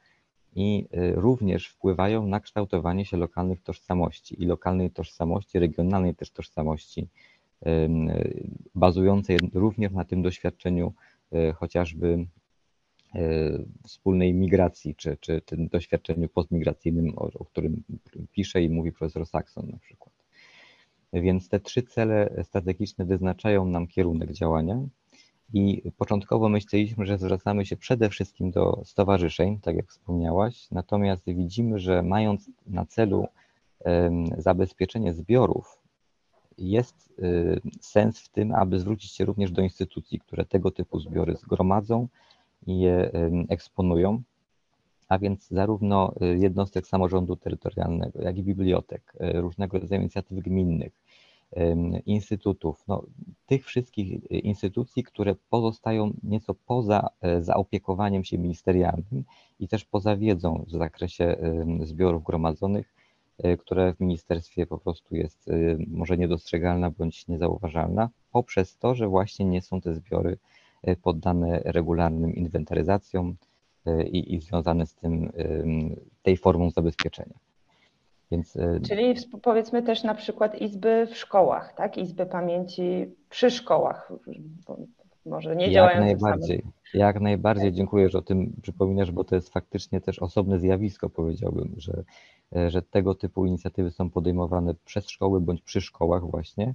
i 0.54 0.86
y, 0.94 1.12
również 1.14 1.68
wpływają 1.68 2.26
na 2.26 2.40
kształtowanie 2.40 3.04
się 3.04 3.16
lokalnych 3.16 3.62
tożsamości 3.62 4.42
i 4.42 4.46
lokalnej 4.46 4.90
tożsamości, 4.90 5.58
regionalnej 5.58 6.14
też 6.14 6.30
tożsamości, 6.30 7.08
bazującej 8.74 9.38
również 9.54 9.92
na 9.92 10.04
tym 10.04 10.22
doświadczeniu 10.22 10.92
y, 11.32 11.52
chociażby 11.52 12.26
y, 13.14 13.18
wspólnej 13.86 14.34
migracji, 14.34 14.94
czy, 14.94 15.16
czy 15.20 15.40
tym 15.40 15.68
doświadczeniu 15.68 16.28
postmigracyjnym, 16.28 17.18
o, 17.18 17.30
o 17.34 17.44
którym 17.44 17.82
pisze 18.32 18.62
i 18.62 18.70
mówi 18.70 18.92
profesor 18.92 19.26
Saxon 19.26 19.70
na 19.70 19.78
przykład. 19.78 20.14
Więc 21.12 21.48
te 21.48 21.60
trzy 21.60 21.82
cele 21.82 22.44
strategiczne 22.44 23.04
wyznaczają 23.04 23.66
nam 23.66 23.86
kierunek 23.86 24.32
działania. 24.32 24.82
I 25.52 25.92
początkowo 25.96 26.48
myśleliśmy, 26.48 27.06
że 27.06 27.18
zwracamy 27.18 27.66
się 27.66 27.76
przede 27.76 28.10
wszystkim 28.10 28.50
do 28.50 28.82
stowarzyszeń, 28.84 29.60
tak 29.60 29.76
jak 29.76 29.86
wspomniałaś, 29.88 30.70
natomiast 30.70 31.24
widzimy, 31.26 31.78
że 31.78 32.02
mając 32.02 32.50
na 32.66 32.86
celu 32.86 33.26
zabezpieczenie 34.38 35.12
zbiorów, 35.12 35.78
jest 36.58 37.12
y, 37.18 37.60
sens 37.80 38.20
w 38.20 38.28
tym, 38.28 38.54
aby 38.54 38.80
zwrócić 38.80 39.12
się 39.12 39.24
również 39.24 39.52
do 39.52 39.62
instytucji, 39.62 40.18
które 40.18 40.44
tego 40.44 40.70
typu 40.70 41.00
zbiory 41.00 41.36
zgromadzą 41.36 42.08
i 42.66 42.80
je 42.80 43.10
eksponują, 43.48 44.22
a 45.10 45.18
więc 45.18 45.48
zarówno 45.48 46.12
y, 46.22 46.38
jednostek 46.38 46.86
samorządu 46.86 47.36
terytorialnego, 47.36 48.22
jak 48.22 48.38
i 48.38 48.42
bibliotek, 48.42 49.12
y, 49.20 49.40
różnego 49.40 49.78
rodzaju 49.78 50.00
inicjatyw 50.00 50.38
gminnych, 50.38 50.92
instytutów, 52.06 52.84
no, 52.88 53.02
tych 53.46 53.66
wszystkich 53.66 54.30
instytucji, 54.30 55.02
które 55.02 55.34
pozostają 55.50 56.12
nieco 56.22 56.54
poza 56.54 57.08
e, 57.20 57.42
zaopiekowaniem 57.42 58.24
się 58.24 58.38
ministerialnym 58.38 59.24
i 59.60 59.68
też 59.68 59.84
poza 59.84 60.16
wiedzą 60.16 60.64
w 60.68 60.70
zakresie 60.70 61.36
zbiorów 61.82 62.24
gromadzonych, 62.24 62.94
e, 63.38 63.56
które 63.56 63.94
w 63.94 64.00
ministerstwie 64.00 64.66
po 64.66 64.78
prostu 64.78 65.16
jest 65.16 65.48
e, 65.48 65.52
może 65.88 66.18
niedostrzegalna 66.18 66.90
bądź 66.90 67.28
niezauważalna, 67.28 68.10
poprzez 68.32 68.76
to, 68.76 68.94
że 68.94 69.08
właśnie 69.08 69.46
nie 69.46 69.62
są 69.62 69.80
te 69.80 69.94
zbiory 69.94 70.38
poddane 71.02 71.60
regularnym 71.64 72.34
inwentaryzacjom 72.34 73.36
i, 74.12 74.34
i 74.34 74.40
związane 74.40 74.86
z 74.86 74.94
tym 74.94 75.32
tej 76.22 76.36
formą 76.36 76.70
zabezpieczenia. 76.70 77.49
Więc... 78.30 78.56
E, 78.56 78.80
Czyli 78.80 79.14
powiedzmy 79.42 79.82
też 79.82 80.02
na 80.02 80.14
przykład 80.14 80.60
izby 80.60 81.06
w 81.06 81.16
szkołach, 81.16 81.74
tak? 81.74 81.98
Izby 81.98 82.26
pamięci 82.26 83.06
przy 83.30 83.50
szkołach. 83.50 84.12
Może 85.26 85.56
nie 85.56 85.64
jak 85.64 85.74
działają 85.74 86.00
najbardziej. 86.00 86.62
Jak 86.94 87.20
najbardziej 87.20 87.72
dziękuję, 87.72 88.08
że 88.08 88.18
o 88.18 88.22
tym 88.22 88.52
przypominasz, 88.62 89.12
bo 89.12 89.24
to 89.24 89.34
jest 89.34 89.48
faktycznie 89.48 90.00
też 90.00 90.18
osobne 90.18 90.58
zjawisko, 90.58 91.10
powiedziałbym, 91.10 91.74
że, 91.76 92.04
e, 92.56 92.70
że 92.70 92.82
tego 92.82 93.14
typu 93.14 93.46
inicjatywy 93.46 93.90
są 93.90 94.10
podejmowane 94.10 94.74
przez 94.84 95.08
szkoły 95.08 95.40
bądź 95.40 95.62
przy 95.62 95.80
szkołach 95.80 96.30
właśnie, 96.30 96.74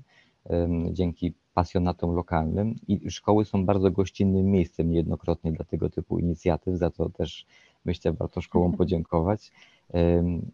dzięki 0.91 1.33
pasjonatom 1.53 2.15
lokalnym 2.15 2.75
i 2.87 3.11
szkoły 3.11 3.45
są 3.45 3.65
bardzo 3.65 3.91
gościnnym 3.91 4.45
miejscem 4.45 4.89
niejednokrotnie 4.89 5.51
dla 5.51 5.65
tego 5.65 5.89
typu 5.89 6.19
inicjatyw, 6.19 6.75
za 6.75 6.89
to 6.89 7.09
też 7.09 7.45
myślę 7.85 8.13
warto 8.13 8.41
szkołom 8.41 8.71
podziękować. 8.77 9.51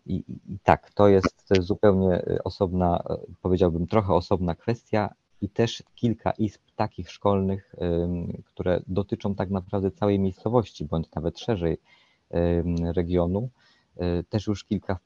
I, 0.05 0.23
I, 0.25 0.59
tak, 0.63 0.93
to 0.93 1.07
jest, 1.07 1.47
to 1.47 1.55
jest 1.55 1.67
zupełnie 1.67 2.13
e, 2.13 2.43
osobna, 2.43 3.03
e, 3.09 3.17
powiedziałbym 3.41 3.87
trochę 3.87 4.13
osobna 4.13 4.55
kwestia 4.55 5.13
i 5.41 5.49
też 5.49 5.83
kilka 5.95 6.31
izb 6.31 6.61
takich 6.75 7.11
szkolnych, 7.11 7.75
które 8.45 8.81
dotyczą 8.87 9.35
tak 9.35 9.49
naprawdę 9.49 9.91
całej 9.91 10.19
miejscowości, 10.19 10.85
bądź 10.85 11.11
nawet 11.15 11.39
szerzej 11.39 11.77
regionu. 12.95 13.49
E, 13.97 14.23
też 14.23 14.47
już 14.47 14.63
kilka 14.63 14.99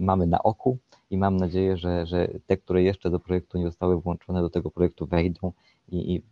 mamy 0.00 0.26
na 0.26 0.42
oku 0.42 0.78
i 1.10 1.18
mam 1.18 1.36
nadzieję, 1.36 1.76
że, 1.76 2.06
że 2.06 2.28
te, 2.46 2.56
które 2.56 2.82
jeszcze 2.82 3.10
do 3.10 3.20
projektu 3.20 3.58
nie 3.58 3.66
zostały 3.66 4.00
włączone, 4.00 4.40
do 4.40 4.50
tego 4.50 4.70
projektu 4.70 5.06
wejdą 5.06 5.52
i, 5.88 6.14
i 6.14 6.22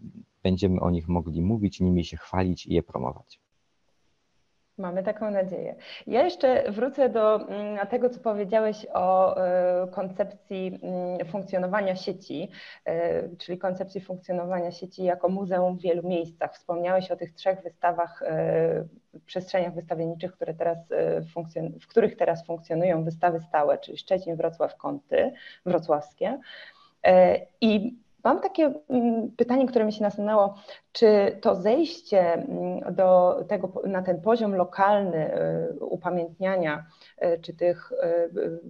będziemy 0.43 0.81
o 0.81 0.91
nich 0.91 1.09
mogli 1.09 1.43
mówić, 1.43 1.81
nimi 1.81 2.05
się 2.05 2.17
chwalić 2.17 2.67
i 2.67 2.75
je 2.75 2.83
promować. 2.83 3.41
Mamy 4.79 5.03
taką 5.03 5.31
nadzieję. 5.31 5.75
Ja 6.07 6.23
jeszcze 6.23 6.73
wrócę 6.73 7.09
do 7.09 7.49
mm, 7.49 7.87
tego, 7.87 8.11
co 8.11 8.21
powiedziałeś 8.21 8.87
o 8.95 9.37
e, 9.37 9.87
koncepcji 9.91 10.81
mm, 10.83 11.27
funkcjonowania 11.27 11.97
sieci, 11.97 12.51
e, 12.85 13.29
czyli 13.37 13.59
koncepcji 13.59 14.01
funkcjonowania 14.01 14.73
sieci 14.73 15.05
jako 15.05 15.29
muzeum 15.29 15.79
w 15.79 15.83
wielu 15.83 16.09
miejscach. 16.09 16.55
Wspomniałeś 16.55 17.11
o 17.11 17.17
tych 17.17 17.35
trzech 17.35 17.63
wystawach, 17.63 18.23
e, 18.23 18.85
przestrzeniach 19.27 19.75
wystawienniczych, 19.75 20.33
które 20.33 20.55
teraz 20.55 20.79
w 21.81 21.87
których 21.87 22.17
teraz 22.17 22.47
funkcjonują 22.47 23.05
wystawy 23.05 23.41
stałe, 23.41 23.79
czyli 23.79 23.99
Szczecin, 23.99 24.37
Wrocław, 24.37 24.77
Kąty 24.77 25.33
wrocławskie. 25.67 26.39
I 27.61 27.99
Mam 28.25 28.41
takie 28.41 28.73
mm, 28.89 29.31
pytanie, 29.37 29.67
które 29.67 29.85
mi 29.85 29.93
się 29.93 30.03
nasunęło, 30.03 30.55
czy 30.93 31.39
to 31.41 31.55
zejście 31.55 32.33
mm, 32.33 32.95
do 32.95 33.41
tego, 33.49 33.83
na 33.87 34.03
ten 34.03 34.21
poziom 34.21 34.55
lokalny 34.55 35.39
y, 35.81 35.85
upamiętniania, 35.85 36.87
y, 37.25 37.39
czy 37.43 37.55
tych 37.55 37.93
y, 37.93 38.61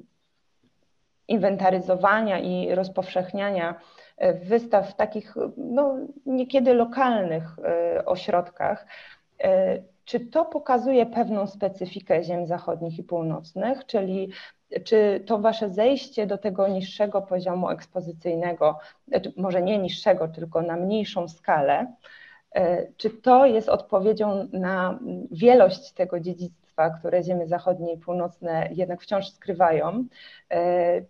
inwentaryzowania 1.29 2.39
i 2.39 2.75
rozpowszechniania 2.75 3.81
wystaw 4.49 4.91
w 4.91 4.97
takich 4.97 5.35
no, 5.57 5.97
niekiedy 6.27 6.75
lokalnych 6.75 7.57
ośrodkach, 8.07 8.87
czy 10.05 10.21
to 10.21 10.45
pokazuje 10.45 11.07
pewną 11.07 11.47
specyfikę 11.47 12.25
ziem 12.25 12.47
zachodnich 12.47 12.99
i 12.99 13.03
północnych, 13.03 13.87
czyli 13.87 14.31
czy 14.85 15.23
to 15.27 15.39
wasze 15.39 15.71
zejście 15.71 16.27
do 16.27 16.39
tego 16.39 16.69
niższego 16.69 17.23
poziomu 17.23 17.71
ekspozycyjnego, 17.71 18.79
znaczy 19.09 19.33
może 19.37 19.63
nie 19.63 19.79
niższego, 19.79 20.29
tylko 20.29 20.63
na 20.63 20.77
mniejszą 20.77 21.29
skalę, 21.29 21.93
e, 22.55 22.87
czy 22.97 23.11
to 23.11 23.47
jest 23.47 23.69
odpowiedzią 23.69 24.49
na 24.53 24.99
wielość 25.31 25.93
tego 25.93 26.21
dziedzictwa? 26.21 26.65
które 26.99 27.23
ziemie 27.23 27.47
zachodnie 27.47 27.93
i 27.93 27.99
północne 27.99 28.69
jednak 28.73 29.03
wciąż 29.03 29.31
skrywają. 29.31 30.05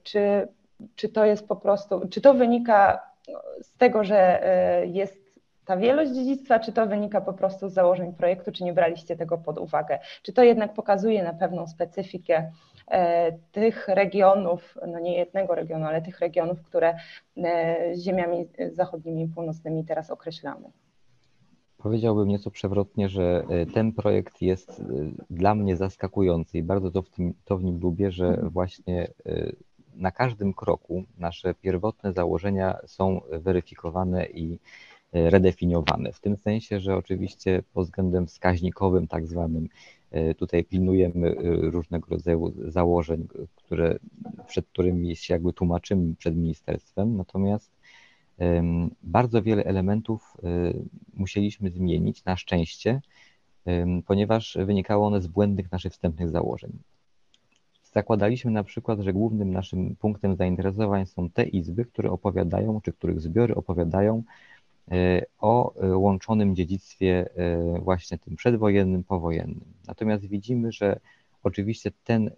Czy, 0.02 0.48
czy 0.96 1.08
to 1.08 1.24
jest 1.24 1.48
po 1.48 1.56
prostu, 1.56 2.08
czy 2.08 2.20
to 2.20 2.34
wynika 2.34 3.00
z 3.60 3.76
tego, 3.76 4.04
że 4.04 4.42
jest 4.86 5.24
ta 5.64 5.76
wielość 5.76 6.12
dziedzictwa, 6.12 6.58
czy 6.60 6.72
to 6.72 6.86
wynika 6.86 7.20
po 7.20 7.32
prostu 7.32 7.68
z 7.68 7.72
założeń 7.72 8.12
projektu, 8.12 8.52
czy 8.52 8.64
nie 8.64 8.72
braliście 8.72 9.16
tego 9.16 9.38
pod 9.38 9.58
uwagę? 9.58 9.98
Czy 10.22 10.32
to 10.32 10.42
jednak 10.42 10.74
pokazuje 10.74 11.22
na 11.22 11.32
pewną 11.32 11.66
specyfikę 11.66 12.34
e, 12.36 12.52
tych 13.52 13.88
regionów, 13.88 14.78
no 14.86 15.00
nie 15.00 15.16
jednego 15.16 15.54
regionu, 15.54 15.84
ale 15.84 16.02
tych 16.02 16.20
regionów, 16.20 16.62
które 16.62 16.96
e, 17.36 17.92
ziemiami 17.98 18.46
zachodnimi 18.72 19.22
i 19.22 19.28
północnymi 19.28 19.84
teraz 19.84 20.10
określamy? 20.10 20.70
Powiedziałbym 21.78 22.28
nieco 22.28 22.50
przewrotnie, 22.50 23.08
że 23.08 23.44
e, 23.48 23.66
ten 23.66 23.92
projekt 23.92 24.42
jest 24.42 24.82
dla 25.30 25.54
mnie 25.54 25.76
zaskakujący 25.76 26.58
i 26.58 26.62
bardzo 26.62 26.90
to 26.90 27.02
w, 27.02 27.10
tym, 27.10 27.34
to 27.44 27.56
w 27.56 27.64
nim 27.64 27.80
lubię, 27.80 28.10
że 28.10 28.26
mhm. 28.26 28.50
właśnie 28.50 29.08
na 29.94 30.10
każdym 30.10 30.54
kroku 30.54 31.04
nasze 31.18 31.54
pierwotne 31.54 32.12
założenia 32.12 32.78
są 32.86 33.20
weryfikowane 33.30 34.26
i 34.26 34.58
redefiniowane. 35.14 36.12
W 36.12 36.20
tym 36.20 36.36
sensie, 36.36 36.80
że 36.80 36.96
oczywiście 36.96 37.62
pod 37.74 37.84
względem 37.84 38.26
wskaźnikowym, 38.26 39.08
tak 39.08 39.26
zwanym, 39.26 39.64
e, 39.64 39.68
tutaj 40.38 40.64
pilnujemy 40.64 41.28
e, 41.28 41.34
różnego 41.70 42.06
rodzaju 42.10 42.54
założeń, 42.70 43.28
które, 43.54 43.98
przed 44.46 44.66
którymi 44.66 45.16
się 45.16 45.34
jakby 45.34 45.52
tłumaczymy 45.52 46.14
przed 46.14 46.36
ministerstwem, 46.36 47.16
natomiast 47.16 47.70
bardzo 49.02 49.42
wiele 49.42 49.64
elementów 49.64 50.36
e, 50.42 50.72
musieliśmy 51.14 51.70
zmienić 51.70 52.24
na 52.24 52.36
szczęście, 52.36 53.00
ponieważ 54.06 54.58
wynikało 54.66 55.06
one 55.06 55.20
z 55.20 55.26
błędnych 55.26 55.72
naszych 55.72 55.92
wstępnych 55.92 56.30
założeń. 56.30 56.70
Zakładaliśmy 57.92 58.50
na 58.50 58.64
przykład, 58.64 59.00
że 59.00 59.12
głównym 59.12 59.52
naszym 59.52 59.96
punktem 59.96 60.36
zainteresowań 60.36 61.06
są 61.06 61.30
te 61.30 61.44
izby, 61.44 61.84
które 61.84 62.10
opowiadają, 62.10 62.80
czy 62.80 62.92
których 62.92 63.20
zbiory 63.20 63.54
opowiadają 63.54 64.22
E, 64.22 64.53
o 65.38 65.74
e, 65.74 65.96
łączonym 65.96 66.56
dziedzictwie 66.56 67.30
e, 67.36 67.80
właśnie 67.80 68.18
tym 68.18 68.36
przedwojennym, 68.36 69.04
powojennym. 69.04 69.64
Natomiast 69.86 70.26
widzimy, 70.26 70.72
że 70.72 71.00
oczywiście 71.42 71.90
ten 72.04 72.30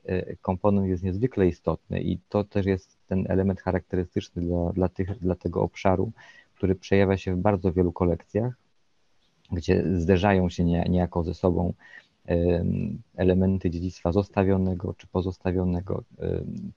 komponent 0.43 0.89
jest 0.89 1.03
niezwykle 1.03 1.49
istotny 1.49 2.01
i 2.01 2.19
to 2.29 2.45
też 2.45 2.67
jest 2.67 2.99
ten 3.07 3.25
element 3.29 3.61
charakterystyczny 3.61 4.43
dla, 4.43 4.73
dla, 4.73 4.89
tych, 4.89 5.19
dla 5.19 5.35
tego 5.35 5.63
obszaru, 5.63 6.13
który 6.55 6.75
przejawia 6.75 7.17
się 7.17 7.35
w 7.35 7.39
bardzo 7.39 7.73
wielu 7.73 7.93
kolekcjach, 7.93 8.55
gdzie 9.53 9.85
zderzają 9.95 10.49
się 10.49 10.65
niejako 10.65 11.23
ze 11.23 11.35
sobą 11.35 11.73
elementy 13.17 13.71
dziedzictwa 13.71 14.13
zostawionego 14.13 14.95
czy 14.95 15.07
pozostawionego, 15.07 16.03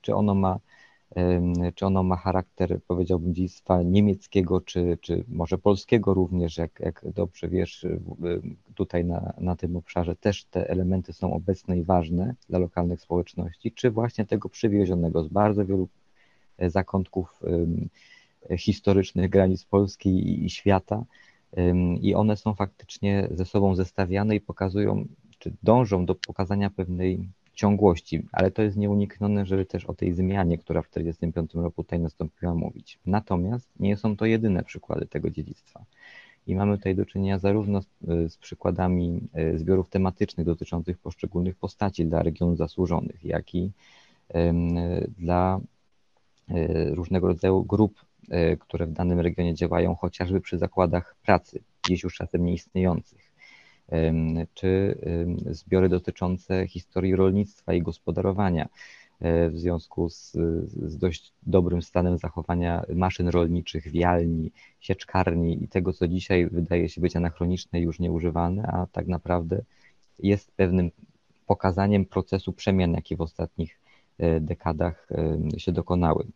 czy 0.00 0.14
ono 0.14 0.34
ma 0.34 0.58
czy 1.74 1.86
ono 1.86 2.02
ma 2.02 2.16
charakter, 2.16 2.80
powiedziałbym, 2.86 3.34
dziedzictwa 3.34 3.82
niemieckiego, 3.82 4.60
czy, 4.60 4.98
czy 5.00 5.24
może 5.28 5.58
polskiego 5.58 6.14
również, 6.14 6.58
jak, 6.58 6.80
jak 6.80 7.04
dobrze 7.14 7.48
wiesz, 7.48 7.86
tutaj 8.74 9.04
na, 9.04 9.32
na 9.38 9.56
tym 9.56 9.76
obszarze 9.76 10.16
też 10.16 10.44
te 10.44 10.70
elementy 10.70 11.12
są 11.12 11.32
obecne 11.32 11.78
i 11.78 11.82
ważne 11.82 12.34
dla 12.48 12.58
lokalnych 12.58 13.00
społeczności, 13.00 13.72
czy 13.72 13.90
właśnie 13.90 14.26
tego 14.26 14.48
przywiezionego 14.48 15.24
z 15.24 15.28
bardzo 15.28 15.66
wielu 15.66 15.88
e, 16.58 16.70
zakątków 16.70 17.42
historycznych 18.58 19.30
granic 19.30 19.64
Polski 19.64 20.44
i 20.44 20.50
świata. 20.50 21.04
I 22.00 22.14
one 22.14 22.36
są 22.36 22.54
faktycznie 22.54 23.28
ze 23.30 23.44
sobą 23.44 23.74
zestawiane 23.74 24.36
i 24.36 24.40
pokazują, 24.40 25.04
czy 25.38 25.52
dążą 25.62 26.06
do 26.06 26.14
pokazania 26.14 26.70
pewnej 26.70 27.28
ciągłości, 27.54 28.26
ale 28.32 28.50
to 28.50 28.62
jest 28.62 28.76
nieuniknione, 28.76 29.46
żeby 29.46 29.66
też 29.66 29.84
o 29.84 29.94
tej 29.94 30.12
zmianie, 30.12 30.58
która 30.58 30.82
w 30.82 30.88
1945 30.88 31.64
roku 31.64 31.84
tutaj 31.84 32.00
nastąpiła, 32.00 32.54
mówić. 32.54 32.98
Natomiast 33.06 33.68
nie 33.80 33.96
są 33.96 34.16
to 34.16 34.26
jedyne 34.26 34.62
przykłady 34.62 35.06
tego 35.06 35.30
dziedzictwa. 35.30 35.84
I 36.46 36.54
mamy 36.54 36.76
tutaj 36.76 36.94
do 36.94 37.06
czynienia 37.06 37.38
zarówno 37.38 37.82
z, 37.82 37.88
z 38.32 38.36
przykładami 38.36 39.28
e, 39.32 39.58
zbiorów 39.58 39.88
tematycznych 39.88 40.46
dotyczących 40.46 40.98
poszczególnych 40.98 41.56
postaci 41.56 42.06
dla 42.06 42.22
regionów 42.22 42.56
zasłużonych, 42.58 43.24
jak 43.24 43.54
i 43.54 43.70
dla 45.18 45.60
e, 46.48 46.94
różnego 46.94 47.26
rodzaju 47.26 47.64
grup, 47.64 48.04
e, 48.30 48.56
które 48.56 48.86
w 48.86 48.92
danym 48.92 49.20
regionie 49.20 49.54
działają, 49.54 49.94
chociażby 49.94 50.40
przy 50.40 50.58
zakładach 50.58 51.16
pracy, 51.22 51.62
gdzieś 51.84 52.02
już 52.02 52.14
czasem 52.14 52.44
nieistniejących 52.44 53.29
czy 54.54 54.98
zbiory 55.50 55.88
dotyczące 55.88 56.66
historii 56.68 57.16
rolnictwa 57.16 57.74
i 57.74 57.82
gospodarowania 57.82 58.68
e, 59.20 59.50
w 59.50 59.58
związku 59.58 60.10
z, 60.10 60.32
z, 60.62 60.98
dość 60.98 61.32
dobrym 61.42 61.82
stanem 61.82 62.18
zachowania 62.18 62.84
maszyn 62.94 63.28
rolniczych, 63.28 63.90
wialni, 63.90 64.52
sieczkarni 64.80 65.64
i 65.64 65.68
tego, 65.68 65.92
co 65.92 66.08
dzisiaj 66.08 66.46
wydaje 66.50 66.88
się 66.88 67.00
być 67.00 67.16
anachroniczne 67.16 67.80
i 67.80 67.82
już 67.82 68.00
nieużywane, 68.00 68.62
a 68.62 68.86
tak 68.86 69.06
naprawdę 69.06 69.62
jest 70.18 70.52
pewnym 70.52 70.90
pokazaniem 71.46 72.04
procesu 72.04 72.52
przemian, 72.52 72.92
jakie 72.92 73.16
w 73.16 73.20
ostatnich 73.20 73.80
e, 74.18 74.40
dekadach 74.40 75.08
się 75.58 75.72
dokonały 75.72 76.26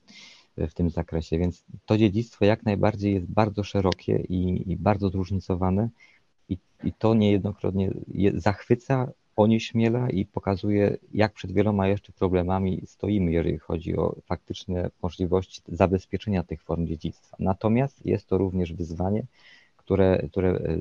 w 0.57 0.75
tym 0.75 0.91
zakresie. 0.91 1.39
Więc 1.39 1.65
to 1.87 1.99
dziedzictwo 1.99 2.45
jak 2.45 2.63
najbardziej 2.63 3.15
jest 3.15 3.27
bardzo 3.27 3.65
szerokie 3.65 4.25
i, 4.29 4.73
i 4.73 4.77
bardzo 4.77 5.09
zróżnicowane 5.09 5.89
i, 6.85 6.93
to 6.93 7.15
niejednokrotnie 7.15 7.91
je, 8.09 8.41
zachwyca, 8.41 9.11
onieśmiela 9.37 10.11
i 10.11 10.25
pokazuje, 10.25 10.97
jak 11.15 11.33
przed 11.33 11.53
wieloma 11.53 11.89
jeszcze 11.89 12.13
problemami 12.13 12.83
stoimy, 12.87 13.33
jeżeli 13.33 13.59
chodzi 13.59 13.97
o 13.97 14.17
faktyczne 14.27 14.91
możliwości 15.03 15.63
zabezpieczenia 15.69 16.43
tych 16.43 16.63
form 16.63 16.87
dziedzictwa. 16.87 17.37
Natomiast 17.41 18.07
jest 18.07 18.27
to 18.27 18.39
również 18.39 18.73
wyzwanie, 18.73 19.23
które, 19.77 20.29
które 20.31 20.51
e, 20.51 20.81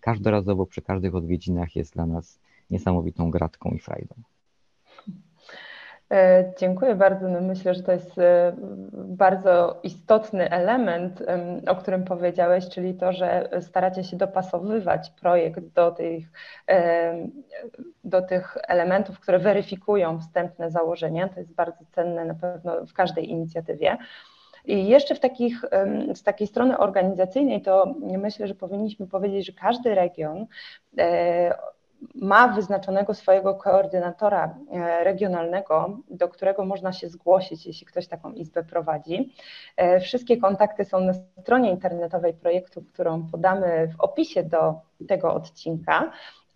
każdorazowo 0.00 0.66
przy 0.66 0.82
każdych 0.82 1.14
odwiedzinach 1.14 1.76
jest 1.76 1.94
dla 1.94 2.06
nas 2.06 2.38
niesamowitą 2.70 3.30
gratką 3.30 3.70
i 3.70 3.78
frajdą. 3.78 4.14
E, 6.12 6.52
dziękuję 6.58 6.94
bardzo. 6.94 7.28
No 7.28 7.40
myślę, 7.40 7.74
że 7.74 7.82
to 7.82 7.92
jest 7.92 8.18
e, 8.18 8.52
bardzo 8.92 9.80
istotny 9.82 10.50
element, 10.50 11.22
o 11.68 11.76
którym 11.76 12.04
powiedziałeś, 12.04 12.68
czyli 12.68 12.94
to, 12.94 13.12
że 13.12 13.48
staracie 13.60 14.04
się 14.04 14.16
dopasowywać 14.16 15.10
projekt 15.10 15.60
do 15.60 15.90
tych, 15.90 16.24
do 18.04 18.22
tych 18.22 18.56
elementów, 18.68 19.20
które 19.20 19.38
weryfikują 19.38 20.20
wstępne 20.20 20.70
założenia. 20.70 21.28
To 21.28 21.40
jest 21.40 21.54
bardzo 21.54 21.84
cenne 21.94 22.24
na 22.24 22.34
pewno 22.34 22.86
w 22.86 22.92
każdej 22.92 23.30
inicjatywie. 23.30 23.96
I 24.64 24.86
jeszcze 24.86 25.14
w 25.14 25.20
takich, 25.20 25.62
z 26.14 26.22
takiej 26.22 26.46
strony 26.46 26.78
organizacyjnej, 26.78 27.62
to 27.62 27.94
myślę, 28.00 28.46
że 28.46 28.54
powinniśmy 28.54 29.06
powiedzieć, 29.06 29.46
że 29.46 29.52
każdy 29.52 29.94
region 29.94 30.46
e, 30.98 31.54
ma 32.14 32.48
wyznaczonego 32.48 33.14
swojego 33.14 33.54
koordynatora 33.54 34.54
e, 34.72 35.04
regionalnego, 35.04 35.98
do 36.10 36.28
którego 36.28 36.64
można 36.64 36.92
się 36.92 37.08
zgłosić, 37.08 37.66
jeśli 37.66 37.86
ktoś 37.86 38.06
taką 38.06 38.32
izbę 38.32 38.64
prowadzi. 38.64 39.34
E, 39.76 40.00
wszystkie 40.00 40.36
kontakty 40.36 40.84
są 40.84 41.00
na 41.00 41.12
stronie 41.12 41.70
internetowej 41.70 42.34
projektu, 42.34 42.82
którą 42.82 43.26
podamy 43.26 43.88
w 43.88 44.00
opisie 44.00 44.42
do 44.42 44.74
tego 45.08 45.34
odcinka. 45.34 46.10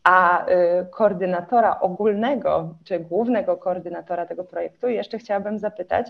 A 0.05 0.47
e, 0.47 0.85
koordynatora 0.85 1.81
ogólnego, 1.81 2.75
czy 2.85 3.01
głównego 3.01 3.57
koordynatora 3.57 4.27
tego 4.27 4.45
projektu, 4.45 4.89
jeszcze 4.89 5.19
chciałabym 5.19 5.59
zapytać, 5.59 6.07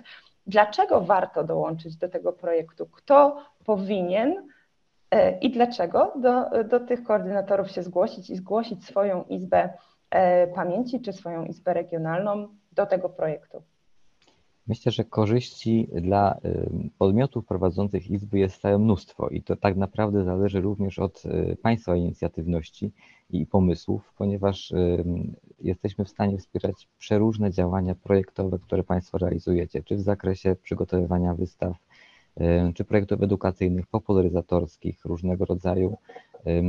dlaczego 0.46 1.00
warto 1.00 1.44
dołączyć 1.44 1.96
do 1.96 2.08
tego 2.08 2.32
projektu? 2.32 2.86
Kto 2.86 3.42
powinien 3.64 4.48
i 5.40 5.50
dlaczego 5.50 6.12
do, 6.16 6.64
do 6.64 6.80
tych 6.80 7.02
koordynatorów 7.02 7.70
się 7.70 7.82
zgłosić 7.82 8.30
i 8.30 8.36
zgłosić 8.36 8.84
swoją 8.84 9.24
izbę 9.24 9.68
e, 10.10 10.46
pamięci 10.46 11.00
czy 11.00 11.12
swoją 11.12 11.44
izbę 11.44 11.74
regionalną 11.74 12.48
do 12.72 12.86
tego 12.86 13.08
projektu. 13.08 13.62
Myślę, 14.66 14.92
że 14.92 15.04
korzyści 15.04 15.88
dla 15.94 16.38
y, 16.44 16.90
podmiotów 16.98 17.46
prowadzących 17.46 18.10
izby 18.10 18.38
jest 18.38 18.60
całe 18.60 18.78
mnóstwo 18.78 19.28
i 19.28 19.42
to 19.42 19.56
tak 19.56 19.76
naprawdę 19.76 20.24
zależy 20.24 20.60
również 20.60 20.98
od 20.98 21.22
y, 21.24 21.56
Państwa 21.62 21.96
inicjatywności 21.96 22.92
i 23.30 23.46
pomysłów, 23.46 24.12
ponieważ 24.18 24.70
y, 24.70 25.04
jesteśmy 25.60 26.04
w 26.04 26.08
stanie 26.08 26.38
wspierać 26.38 26.88
przeróżne 26.98 27.50
działania 27.50 27.94
projektowe, 27.94 28.58
które 28.58 28.84
Państwo 28.84 29.18
realizujecie, 29.18 29.82
czy 29.82 29.96
w 29.96 30.00
zakresie 30.00 30.56
przygotowywania 30.62 31.34
wystaw, 31.34 31.76
czy 32.74 32.84
projektów 32.84 33.22
edukacyjnych, 33.22 33.86
popularyzatorskich, 33.86 35.04
różnego 35.04 35.44
rodzaju 35.44 35.96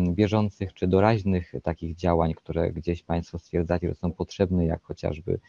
bieżących 0.10 0.74
czy 0.74 0.88
doraźnych 0.88 1.54
takich 1.64 1.96
działań, 1.96 2.34
które 2.34 2.72
gdzieś 2.72 3.04
Państwo 3.04 3.40
stwierdzacie, 3.40 3.88
że 3.88 3.96
są 3.96 4.12
potrzebne, 4.12 4.66
jak 4.66 4.84
chociażby 4.84 5.40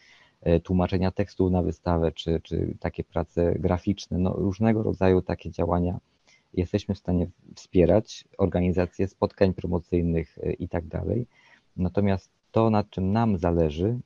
e, 0.41 0.59
tłumaczenia 0.59 1.11
tekstu 1.11 1.49
na 1.49 1.61
wystawę, 1.61 2.11
czy, 2.11 2.41
czy 2.43 2.77
takie 2.79 3.03
prace 3.03 3.55
graficzne, 3.59 4.17
no, 4.17 4.33
różnego 4.33 4.83
rodzaju 4.83 5.21
takie 5.21 5.51
działania 5.51 5.99
jesteśmy 6.53 6.95
w 6.95 6.99
stanie 6.99 7.27
wspierać, 7.55 8.25
organizację 8.37 9.07
spotkań 9.07 9.53
promocyjnych 9.53 10.37
e, 10.43 10.53
i 10.53 10.67
tak 10.67 10.87
dalej. 10.87 11.27
Natomiast 11.77 12.31
to, 12.51 12.69
nad 12.69 12.89
czym 12.89 13.11
nam 13.11 13.37
zależy, 13.37 13.99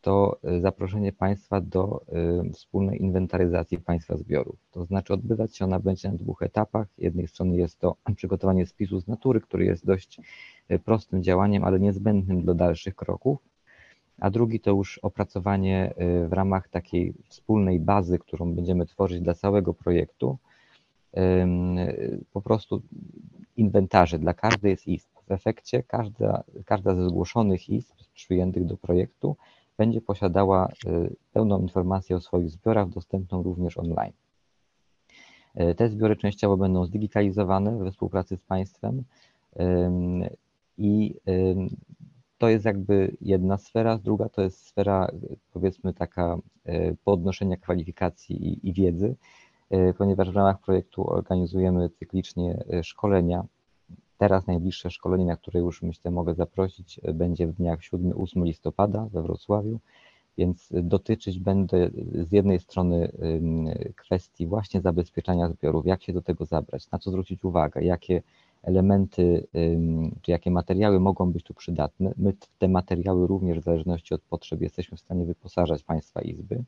to 0.00 0.38
zaproszenie 0.60 1.12
Państwa 1.12 1.60
do 1.60 2.04
wspólnej 2.52 3.02
inwentaryzacji 3.02 3.78
Państwa 3.78 4.16
zbiorów. 4.16 4.56
To 4.72 4.84
znaczy 4.84 5.14
odbywać 5.14 5.56
się 5.56 5.64
ona 5.64 5.80
będzie 5.80 6.10
na 6.10 6.16
dwóch 6.16 6.42
etapach. 6.42 6.88
Z 6.98 7.02
jednej 7.02 7.28
strony 7.28 7.56
jest 7.56 7.78
to 7.78 7.96
przygotowanie 8.16 8.66
spisu 8.66 9.00
z 9.00 9.06
natury, 9.06 9.40
który 9.40 9.64
jest 9.64 9.86
dość 9.86 10.20
prostym 10.84 11.22
działaniem, 11.22 11.64
ale 11.64 11.80
niezbędnym 11.80 12.44
do 12.44 12.54
dalszych 12.54 12.94
kroków 12.94 13.38
a 14.20 14.30
drugi 14.30 14.60
to 14.60 14.70
już 14.70 14.98
opracowanie 14.98 15.94
w 16.28 16.32
ramach 16.32 16.68
takiej 16.68 17.14
wspólnej 17.28 17.80
bazy, 17.80 18.18
którą 18.18 18.54
będziemy 18.54 18.86
tworzyć 18.86 19.20
dla 19.20 19.34
całego 19.34 19.74
projektu, 19.74 20.38
po 22.32 22.42
prostu 22.42 22.82
inwentarzy 23.56 24.18
dla 24.18 24.34
każdej 24.34 24.76
z 24.76 24.86
izb. 24.86 25.17
W 25.28 25.32
efekcie 25.32 25.82
każda, 25.82 26.42
każda 26.64 26.94
ze 26.94 27.08
zgłoszonych 27.08 27.68
izb 27.68 27.94
przyjętych 28.14 28.64
do 28.64 28.76
projektu 28.76 29.36
będzie 29.78 30.00
posiadała 30.00 30.68
y, 30.86 31.16
pełną 31.32 31.60
informację 31.60 32.16
o 32.16 32.20
swoich 32.20 32.50
zbiorach, 32.50 32.88
dostępną 32.88 33.42
również 33.42 33.78
online. 33.78 34.12
Y, 35.60 35.74
te 35.74 35.88
zbiory 35.88 36.16
częściowo 36.16 36.56
będą 36.56 36.84
zdigitalizowane 36.84 37.78
we 37.78 37.90
współpracy 37.90 38.36
z 38.36 38.42
państwem 38.42 39.04
i 40.78 41.14
to 42.38 42.48
jest 42.48 42.64
jakby 42.64 43.16
jedna 43.20 43.58
sfera, 43.58 43.98
druga 43.98 44.28
to 44.28 44.42
jest 44.42 44.66
sfera 44.66 45.10
powiedzmy 45.52 45.94
taka 45.94 46.38
e, 46.64 46.94
podnoszenia 47.04 47.56
kwalifikacji 47.56 48.48
i, 48.48 48.68
i 48.68 48.72
wiedzy, 48.72 49.16
ponieważ 49.98 50.30
w 50.30 50.36
ramach 50.36 50.60
projektu 50.60 51.10
organizujemy 51.10 51.90
cyklicznie 51.90 52.64
szkolenia. 52.82 53.44
Teraz 54.18 54.46
najbliższe 54.46 54.90
szkolenie, 54.90 55.24
na 55.24 55.36
które 55.36 55.60
już 55.60 55.82
myślę 55.82 56.10
mogę 56.10 56.34
zaprosić, 56.34 57.00
będzie 57.14 57.46
w 57.46 57.52
dniach 57.52 57.80
7-8 57.80 58.44
listopada 58.44 59.08
we 59.12 59.22
Wrocławiu, 59.22 59.78
więc 60.38 60.68
dotyczyć 60.72 61.38
będę 61.38 61.90
z 62.14 62.32
jednej 62.32 62.58
strony 62.58 63.12
kwestii 63.96 64.46
właśnie 64.46 64.80
zabezpieczania 64.80 65.48
zbiorów, 65.48 65.86
jak 65.86 66.02
się 66.02 66.12
do 66.12 66.22
tego 66.22 66.44
zabrać, 66.44 66.90
na 66.90 66.98
co 66.98 67.10
zwrócić 67.10 67.44
uwagę, 67.44 67.82
jakie 67.82 68.22
elementy, 68.62 69.46
czy 70.22 70.30
jakie 70.30 70.50
materiały 70.50 71.00
mogą 71.00 71.32
być 71.32 71.44
tu 71.44 71.54
przydatne. 71.54 72.14
My 72.16 72.34
te 72.58 72.68
materiały 72.68 73.26
również 73.26 73.60
w 73.60 73.64
zależności 73.64 74.14
od 74.14 74.22
potrzeb 74.22 74.60
jesteśmy 74.60 74.96
w 74.96 75.00
stanie 75.00 75.24
wyposażać 75.24 75.82
Państwa 75.82 76.20
Izby. 76.20 76.64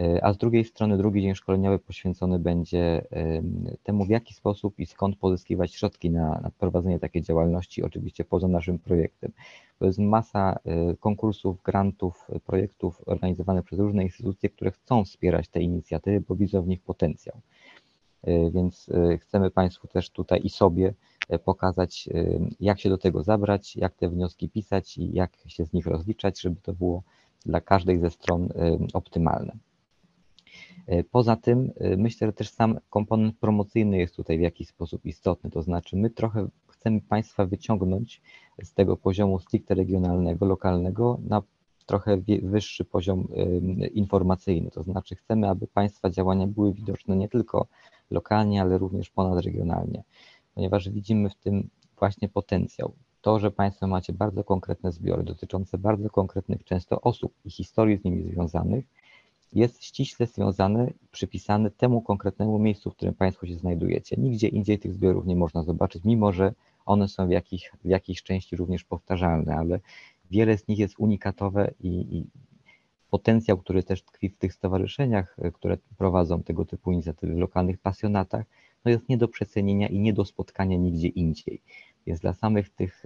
E, 0.00 0.24
a 0.24 0.32
z 0.32 0.38
drugiej 0.38 0.64
strony 0.64 0.96
drugi 0.96 1.22
dzień 1.22 1.34
szkoleniowy 1.34 1.78
poświęcony 1.78 2.38
będzie 2.38 3.06
temu, 3.82 4.04
w 4.04 4.08
jaki 4.08 4.34
sposób 4.34 4.78
i 4.78 4.86
skąd 4.86 5.16
pozyskiwać 5.16 5.74
środki 5.74 6.10
na, 6.10 6.40
na 6.42 6.50
prowadzenie 6.58 6.98
takiej 6.98 7.22
działalności, 7.22 7.82
oczywiście 7.82 8.24
poza 8.24 8.48
naszym 8.48 8.78
projektem. 8.78 9.32
To 9.78 9.86
jest 9.86 9.98
masa 9.98 10.58
e, 10.64 10.96
konkursów, 10.96 11.62
grantów, 11.62 12.28
projektów 12.46 13.02
organizowanych 13.06 13.64
przez 13.64 13.78
różne 13.78 14.02
instytucje, 14.02 14.48
które 14.48 14.70
chcą 14.70 15.04
wspierać 15.04 15.48
te 15.48 15.60
inicjatywy, 15.60 16.20
bo 16.28 16.36
widzą 16.36 16.62
w 16.62 16.68
nich 16.68 16.80
potencjał. 16.80 17.40
E, 18.22 18.50
więc 18.50 18.90
chcemy 19.18 19.50
Państwu 19.50 19.88
też 19.88 20.10
tutaj 20.10 20.40
i 20.44 20.50
sobie 20.50 20.94
pokazać, 21.44 22.08
jak 22.60 22.80
się 22.80 22.88
do 22.88 22.98
tego 22.98 23.22
zabrać, 23.22 23.76
jak 23.76 23.94
te 23.94 24.08
wnioski 24.08 24.48
pisać 24.48 24.98
i 24.98 25.12
jak 25.12 25.36
się 25.46 25.64
z 25.64 25.72
nich 25.72 25.86
rozliczać, 25.86 26.40
żeby 26.40 26.60
to 26.60 26.72
było 26.72 27.02
dla 27.46 27.60
każdej 27.60 27.98
ze 27.98 28.10
stron 28.10 28.48
optymalne. 28.92 29.52
Poza 31.10 31.36
tym 31.36 31.72
myślę, 31.96 32.26
że 32.26 32.32
też 32.32 32.50
sam 32.50 32.78
komponent 32.90 33.38
promocyjny 33.38 33.98
jest 33.98 34.16
tutaj 34.16 34.38
w 34.38 34.40
jakiś 34.40 34.68
sposób 34.68 35.06
istotny, 35.06 35.50
to 35.50 35.62
znaczy 35.62 35.96
my 35.96 36.10
trochę 36.10 36.48
chcemy 36.68 37.00
Państwa 37.00 37.46
wyciągnąć 37.46 38.22
z 38.62 38.74
tego 38.74 38.96
poziomu 38.96 39.38
stricte 39.38 39.74
regionalnego, 39.74 40.46
lokalnego 40.46 41.18
na 41.28 41.42
trochę 41.86 42.18
wyższy 42.42 42.84
poziom 42.84 43.28
informacyjny, 43.94 44.70
to 44.70 44.82
znaczy 44.82 45.16
chcemy, 45.16 45.48
aby 45.48 45.66
Państwa 45.66 46.10
działania 46.10 46.46
były 46.46 46.72
widoczne 46.72 47.16
nie 47.16 47.28
tylko 47.28 47.66
lokalnie, 48.10 48.62
ale 48.62 48.78
również 48.78 49.10
ponadregionalnie, 49.10 50.02
ponieważ 50.54 50.90
widzimy 50.90 51.30
w 51.30 51.34
tym 51.34 51.68
właśnie 51.98 52.28
potencjał. 52.28 52.92
To, 53.20 53.38
że 53.38 53.50
Państwo 53.50 53.86
macie 53.86 54.12
bardzo 54.12 54.44
konkretne 54.44 54.92
zbiory 54.92 55.22
dotyczące 55.22 55.78
bardzo 55.78 56.10
konkretnych 56.10 56.64
często 56.64 57.00
osób 57.00 57.32
i 57.44 57.50
historii 57.50 57.96
z 57.98 58.04
nimi 58.04 58.22
związanych, 58.22 58.84
jest 59.52 59.84
ściśle 59.84 60.26
związane, 60.26 60.92
przypisane 61.10 61.70
temu 61.70 62.02
konkretnemu 62.02 62.58
miejscu, 62.58 62.90
w 62.90 62.94
którym 62.94 63.14
Państwo 63.14 63.46
się 63.46 63.56
znajdujecie. 63.56 64.16
Nigdzie 64.18 64.48
indziej 64.48 64.78
tych 64.78 64.94
zbiorów 64.94 65.26
nie 65.26 65.36
można 65.36 65.62
zobaczyć, 65.62 66.04
mimo 66.04 66.32
że 66.32 66.54
one 66.86 67.08
są 67.08 67.26
w, 67.26 67.30
jakich, 67.30 67.72
w 67.84 67.88
jakiejś 67.88 68.22
części 68.22 68.56
również 68.56 68.84
powtarzalne, 68.84 69.56
ale 69.56 69.80
wiele 70.30 70.58
z 70.58 70.68
nich 70.68 70.78
jest 70.78 70.94
unikatowe 70.98 71.70
i, 71.80 71.88
i 71.88 72.26
potencjał, 73.10 73.58
który 73.58 73.82
też 73.82 74.02
tkwi 74.02 74.28
w 74.28 74.36
tych 74.36 74.52
stowarzyszeniach, 74.52 75.36
e, 75.38 75.50
które 75.50 75.78
prowadzą 75.98 76.42
tego 76.42 76.64
typu 76.64 76.92
inicjatywy 76.92 77.34
w 77.34 77.38
lokalnych 77.38 77.78
pasjonatach, 77.78 78.44
no 78.84 78.90
jest 78.90 79.08
nie 79.08 79.18
do 79.18 79.28
przecenienia 79.28 79.88
i 79.88 79.98
nie 79.98 80.12
do 80.12 80.24
spotkania 80.24 80.76
nigdzie 80.76 81.08
indziej. 81.08 81.62
Więc 82.06 82.20
dla 82.20 82.34
samych 82.34 82.70
tych 82.70 83.04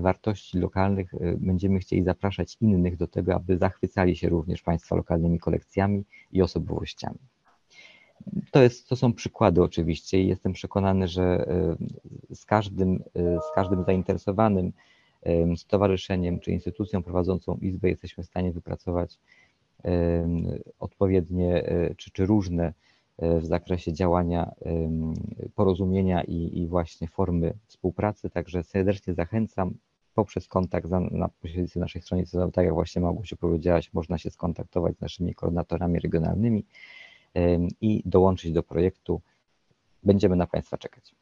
wartości 0.00 0.58
lokalnych 0.58 1.14
e, 1.14 1.36
będziemy 1.36 1.78
chcieli 1.78 2.04
zapraszać 2.04 2.56
innych 2.60 2.96
do 2.96 3.06
tego, 3.06 3.34
aby 3.34 3.58
zachwycali 3.58 4.16
się 4.16 4.28
również 4.28 4.62
Państwa 4.62 4.96
lokalnymi 4.96 5.38
kolekcjami 5.38 6.04
i 6.32 6.42
osobowościami. 6.42 7.18
To, 8.50 8.62
jest, 8.62 8.88
to 8.88 8.96
są 8.96 9.12
przykłady 9.12 9.62
oczywiście 9.62 10.22
i 10.22 10.28
jestem 10.28 10.52
przekonany, 10.52 11.08
że 11.08 11.22
e, 12.30 12.34
z 12.34 12.44
każdym, 12.44 13.02
z 13.14 13.54
każdym 13.54 13.84
zainteresowanym 13.84 14.72
stowarzyszeniem 15.56 16.40
czy 16.40 16.52
instytucją 16.52 17.02
prowadzącą 17.02 17.56
izbę 17.56 17.88
jesteśmy 17.88 18.24
w 18.24 18.26
stanie 18.26 18.52
wypracować 18.52 19.18
odpowiednie 20.78 21.70
czy, 21.96 22.10
czy 22.10 22.26
różne 22.26 22.72
w 23.18 23.44
zakresie 23.44 23.92
działania 23.92 24.52
porozumienia 25.54 26.24
i, 26.24 26.58
i 26.58 26.66
właśnie 26.66 27.08
formy 27.08 27.54
współpracy. 27.66 28.30
Także 28.30 28.62
serdecznie 28.62 29.14
zachęcam 29.14 29.74
poprzez 30.14 30.48
kontakt 30.48 30.90
na, 30.90 31.00
na 31.00 31.28
pośrednictwie 31.28 31.80
naszej 31.80 32.02
strony, 32.02 32.24
tak 32.52 32.64
jak 32.64 32.74
właśnie 32.74 33.02
Małgosiu 33.02 33.36
powiedziałaś, 33.36 33.92
można 33.92 34.18
się 34.18 34.30
skontaktować 34.30 34.96
z 34.96 35.00
naszymi 35.00 35.34
koordynatorami 35.34 36.00
regionalnymi 36.00 36.64
i 37.80 38.02
dołączyć 38.04 38.52
do 38.52 38.62
projektu. 38.62 39.20
Będziemy 40.02 40.36
na 40.36 40.46
Państwa 40.46 40.78
czekać. 40.78 41.14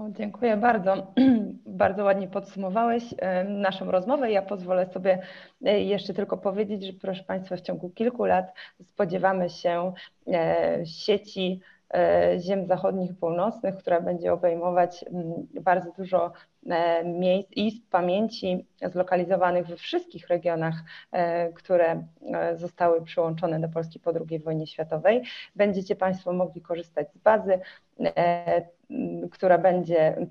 Dziękuję 0.00 0.56
bardzo. 0.56 1.12
bardzo 1.66 2.04
ładnie 2.04 2.28
podsumowałeś 2.28 3.04
naszą 3.48 3.90
rozmowę. 3.90 4.30
Ja 4.30 4.42
pozwolę 4.42 4.86
sobie 4.86 5.18
e, 5.64 5.80
jeszcze 5.80 6.14
tylko 6.14 6.36
powiedzieć, 6.38 6.86
że 6.86 6.92
proszę 6.92 7.24
Państwa, 7.24 7.56
w 7.56 7.60
ciągu 7.60 7.90
kilku 7.90 8.24
lat 8.24 8.52
spodziewamy 8.84 9.50
się 9.50 9.92
e, 10.26 10.86
sieci 10.86 11.60
ziem 12.38 12.66
zachodnich 12.66 13.10
i 13.10 13.14
północnych, 13.14 13.76
która 13.76 14.00
będzie 14.00 14.32
obejmować 14.32 15.04
mm, 15.04 15.46
bardzo 15.60 15.92
dużo 15.92 16.32
miejsc 17.04 17.50
i 17.56 17.82
pamięci 17.90 18.66
zlokalizowanych 18.92 19.66
we 19.66 19.76
wszystkich 19.76 20.28
regionach, 20.28 20.74
które 21.54 22.02
zostały 22.54 23.04
przyłączone 23.04 23.60
do 23.60 23.68
Polski 23.68 24.00
po 24.00 24.12
II 24.30 24.38
wojnie 24.38 24.66
światowej. 24.66 25.22
Będziecie 25.56 25.96
Państwo 25.96 26.32
mogli 26.32 26.62
korzystać 26.62 27.12
z 27.12 27.18
bazy 27.18 27.60
która 29.32 29.58
będzie 29.58 30.26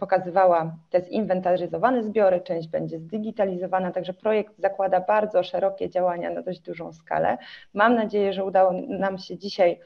pokazywała 0.00 0.76
te 0.90 1.00
zinwentaryzowane 1.00 2.02
zbiory, 2.02 2.40
część 2.40 2.68
będzie 2.68 2.98
zdigitalizowana, 2.98 3.92
także 3.92 4.14
projekt 4.14 4.54
zakłada 4.58 5.00
bardzo 5.00 5.42
szerokie 5.42 5.90
działania 5.90 6.30
na 6.30 6.42
dość 6.42 6.60
dużą 6.60 6.92
skalę. 6.92 7.38
Mam 7.74 7.94
nadzieję, 7.94 8.32
że 8.32 8.44
udało 8.44 8.72
nam 8.88 9.18
się 9.18 9.38
dzisiaj 9.38 9.70
e, 9.70 9.76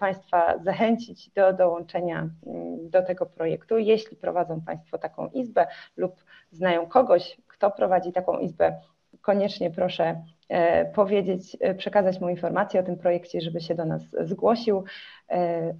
Państwa 0.00 0.58
zachęcić 0.58 1.30
do 1.30 1.52
dołączenia 1.52 2.28
mm, 2.46 2.90
do 2.90 3.02
tego 3.02 3.26
projektu. 3.26 3.78
Jeśli 3.78 4.16
prowadzą 4.16 4.60
Państwo 4.60 4.98
taką 4.98 5.28
izbę 5.28 5.66
lub 5.96 6.24
znają 6.52 6.86
kogoś, 6.86 7.36
kto 7.46 7.70
prowadzi 7.70 8.12
taką 8.12 8.38
izbę, 8.38 8.80
koniecznie 9.20 9.70
proszę 9.70 10.22
e, 10.48 10.84
powiedzieć, 10.84 11.56
e, 11.60 11.74
przekazać 11.74 12.20
mu 12.20 12.28
informację 12.28 12.80
o 12.80 12.82
tym 12.82 12.96
projekcie, 12.96 13.40
żeby 13.40 13.60
się 13.60 13.74
do 13.74 13.84
nas 13.84 14.02
zgłosił. 14.20 14.84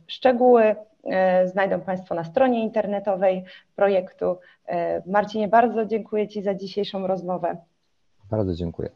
Szczegóły 0.06 0.76
E, 1.04 1.48
znajdą 1.48 1.80
Państwo 1.80 2.14
na 2.14 2.24
stronie 2.24 2.62
internetowej 2.62 3.44
projektu. 3.76 4.38
E, 4.66 5.02
Marcinie, 5.06 5.48
bardzo 5.48 5.86
dziękuję 5.86 6.28
Ci 6.28 6.42
za 6.42 6.54
dzisiejszą 6.54 7.06
rozmowę. 7.06 7.56
Bardzo 8.30 8.54
dziękuję. 8.54 8.90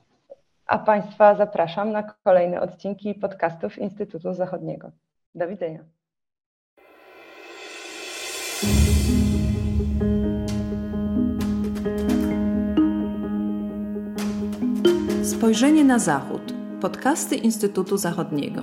A 0.73 0.79
Państwa 0.79 1.35
zapraszam 1.35 1.93
na 1.93 2.03
kolejne 2.03 2.61
odcinki 2.61 3.15
podcastów 3.15 3.79
Instytutu 3.79 4.35
Zachodniego. 4.35 4.91
Do 5.35 5.49
widzenia. 5.49 5.79
Spojrzenie 15.23 15.85
na 15.85 15.99
Zachód. 15.99 16.43
Podcasty 16.81 17.37
Instytutu 17.37 17.97
Zachodniego. 17.97 18.63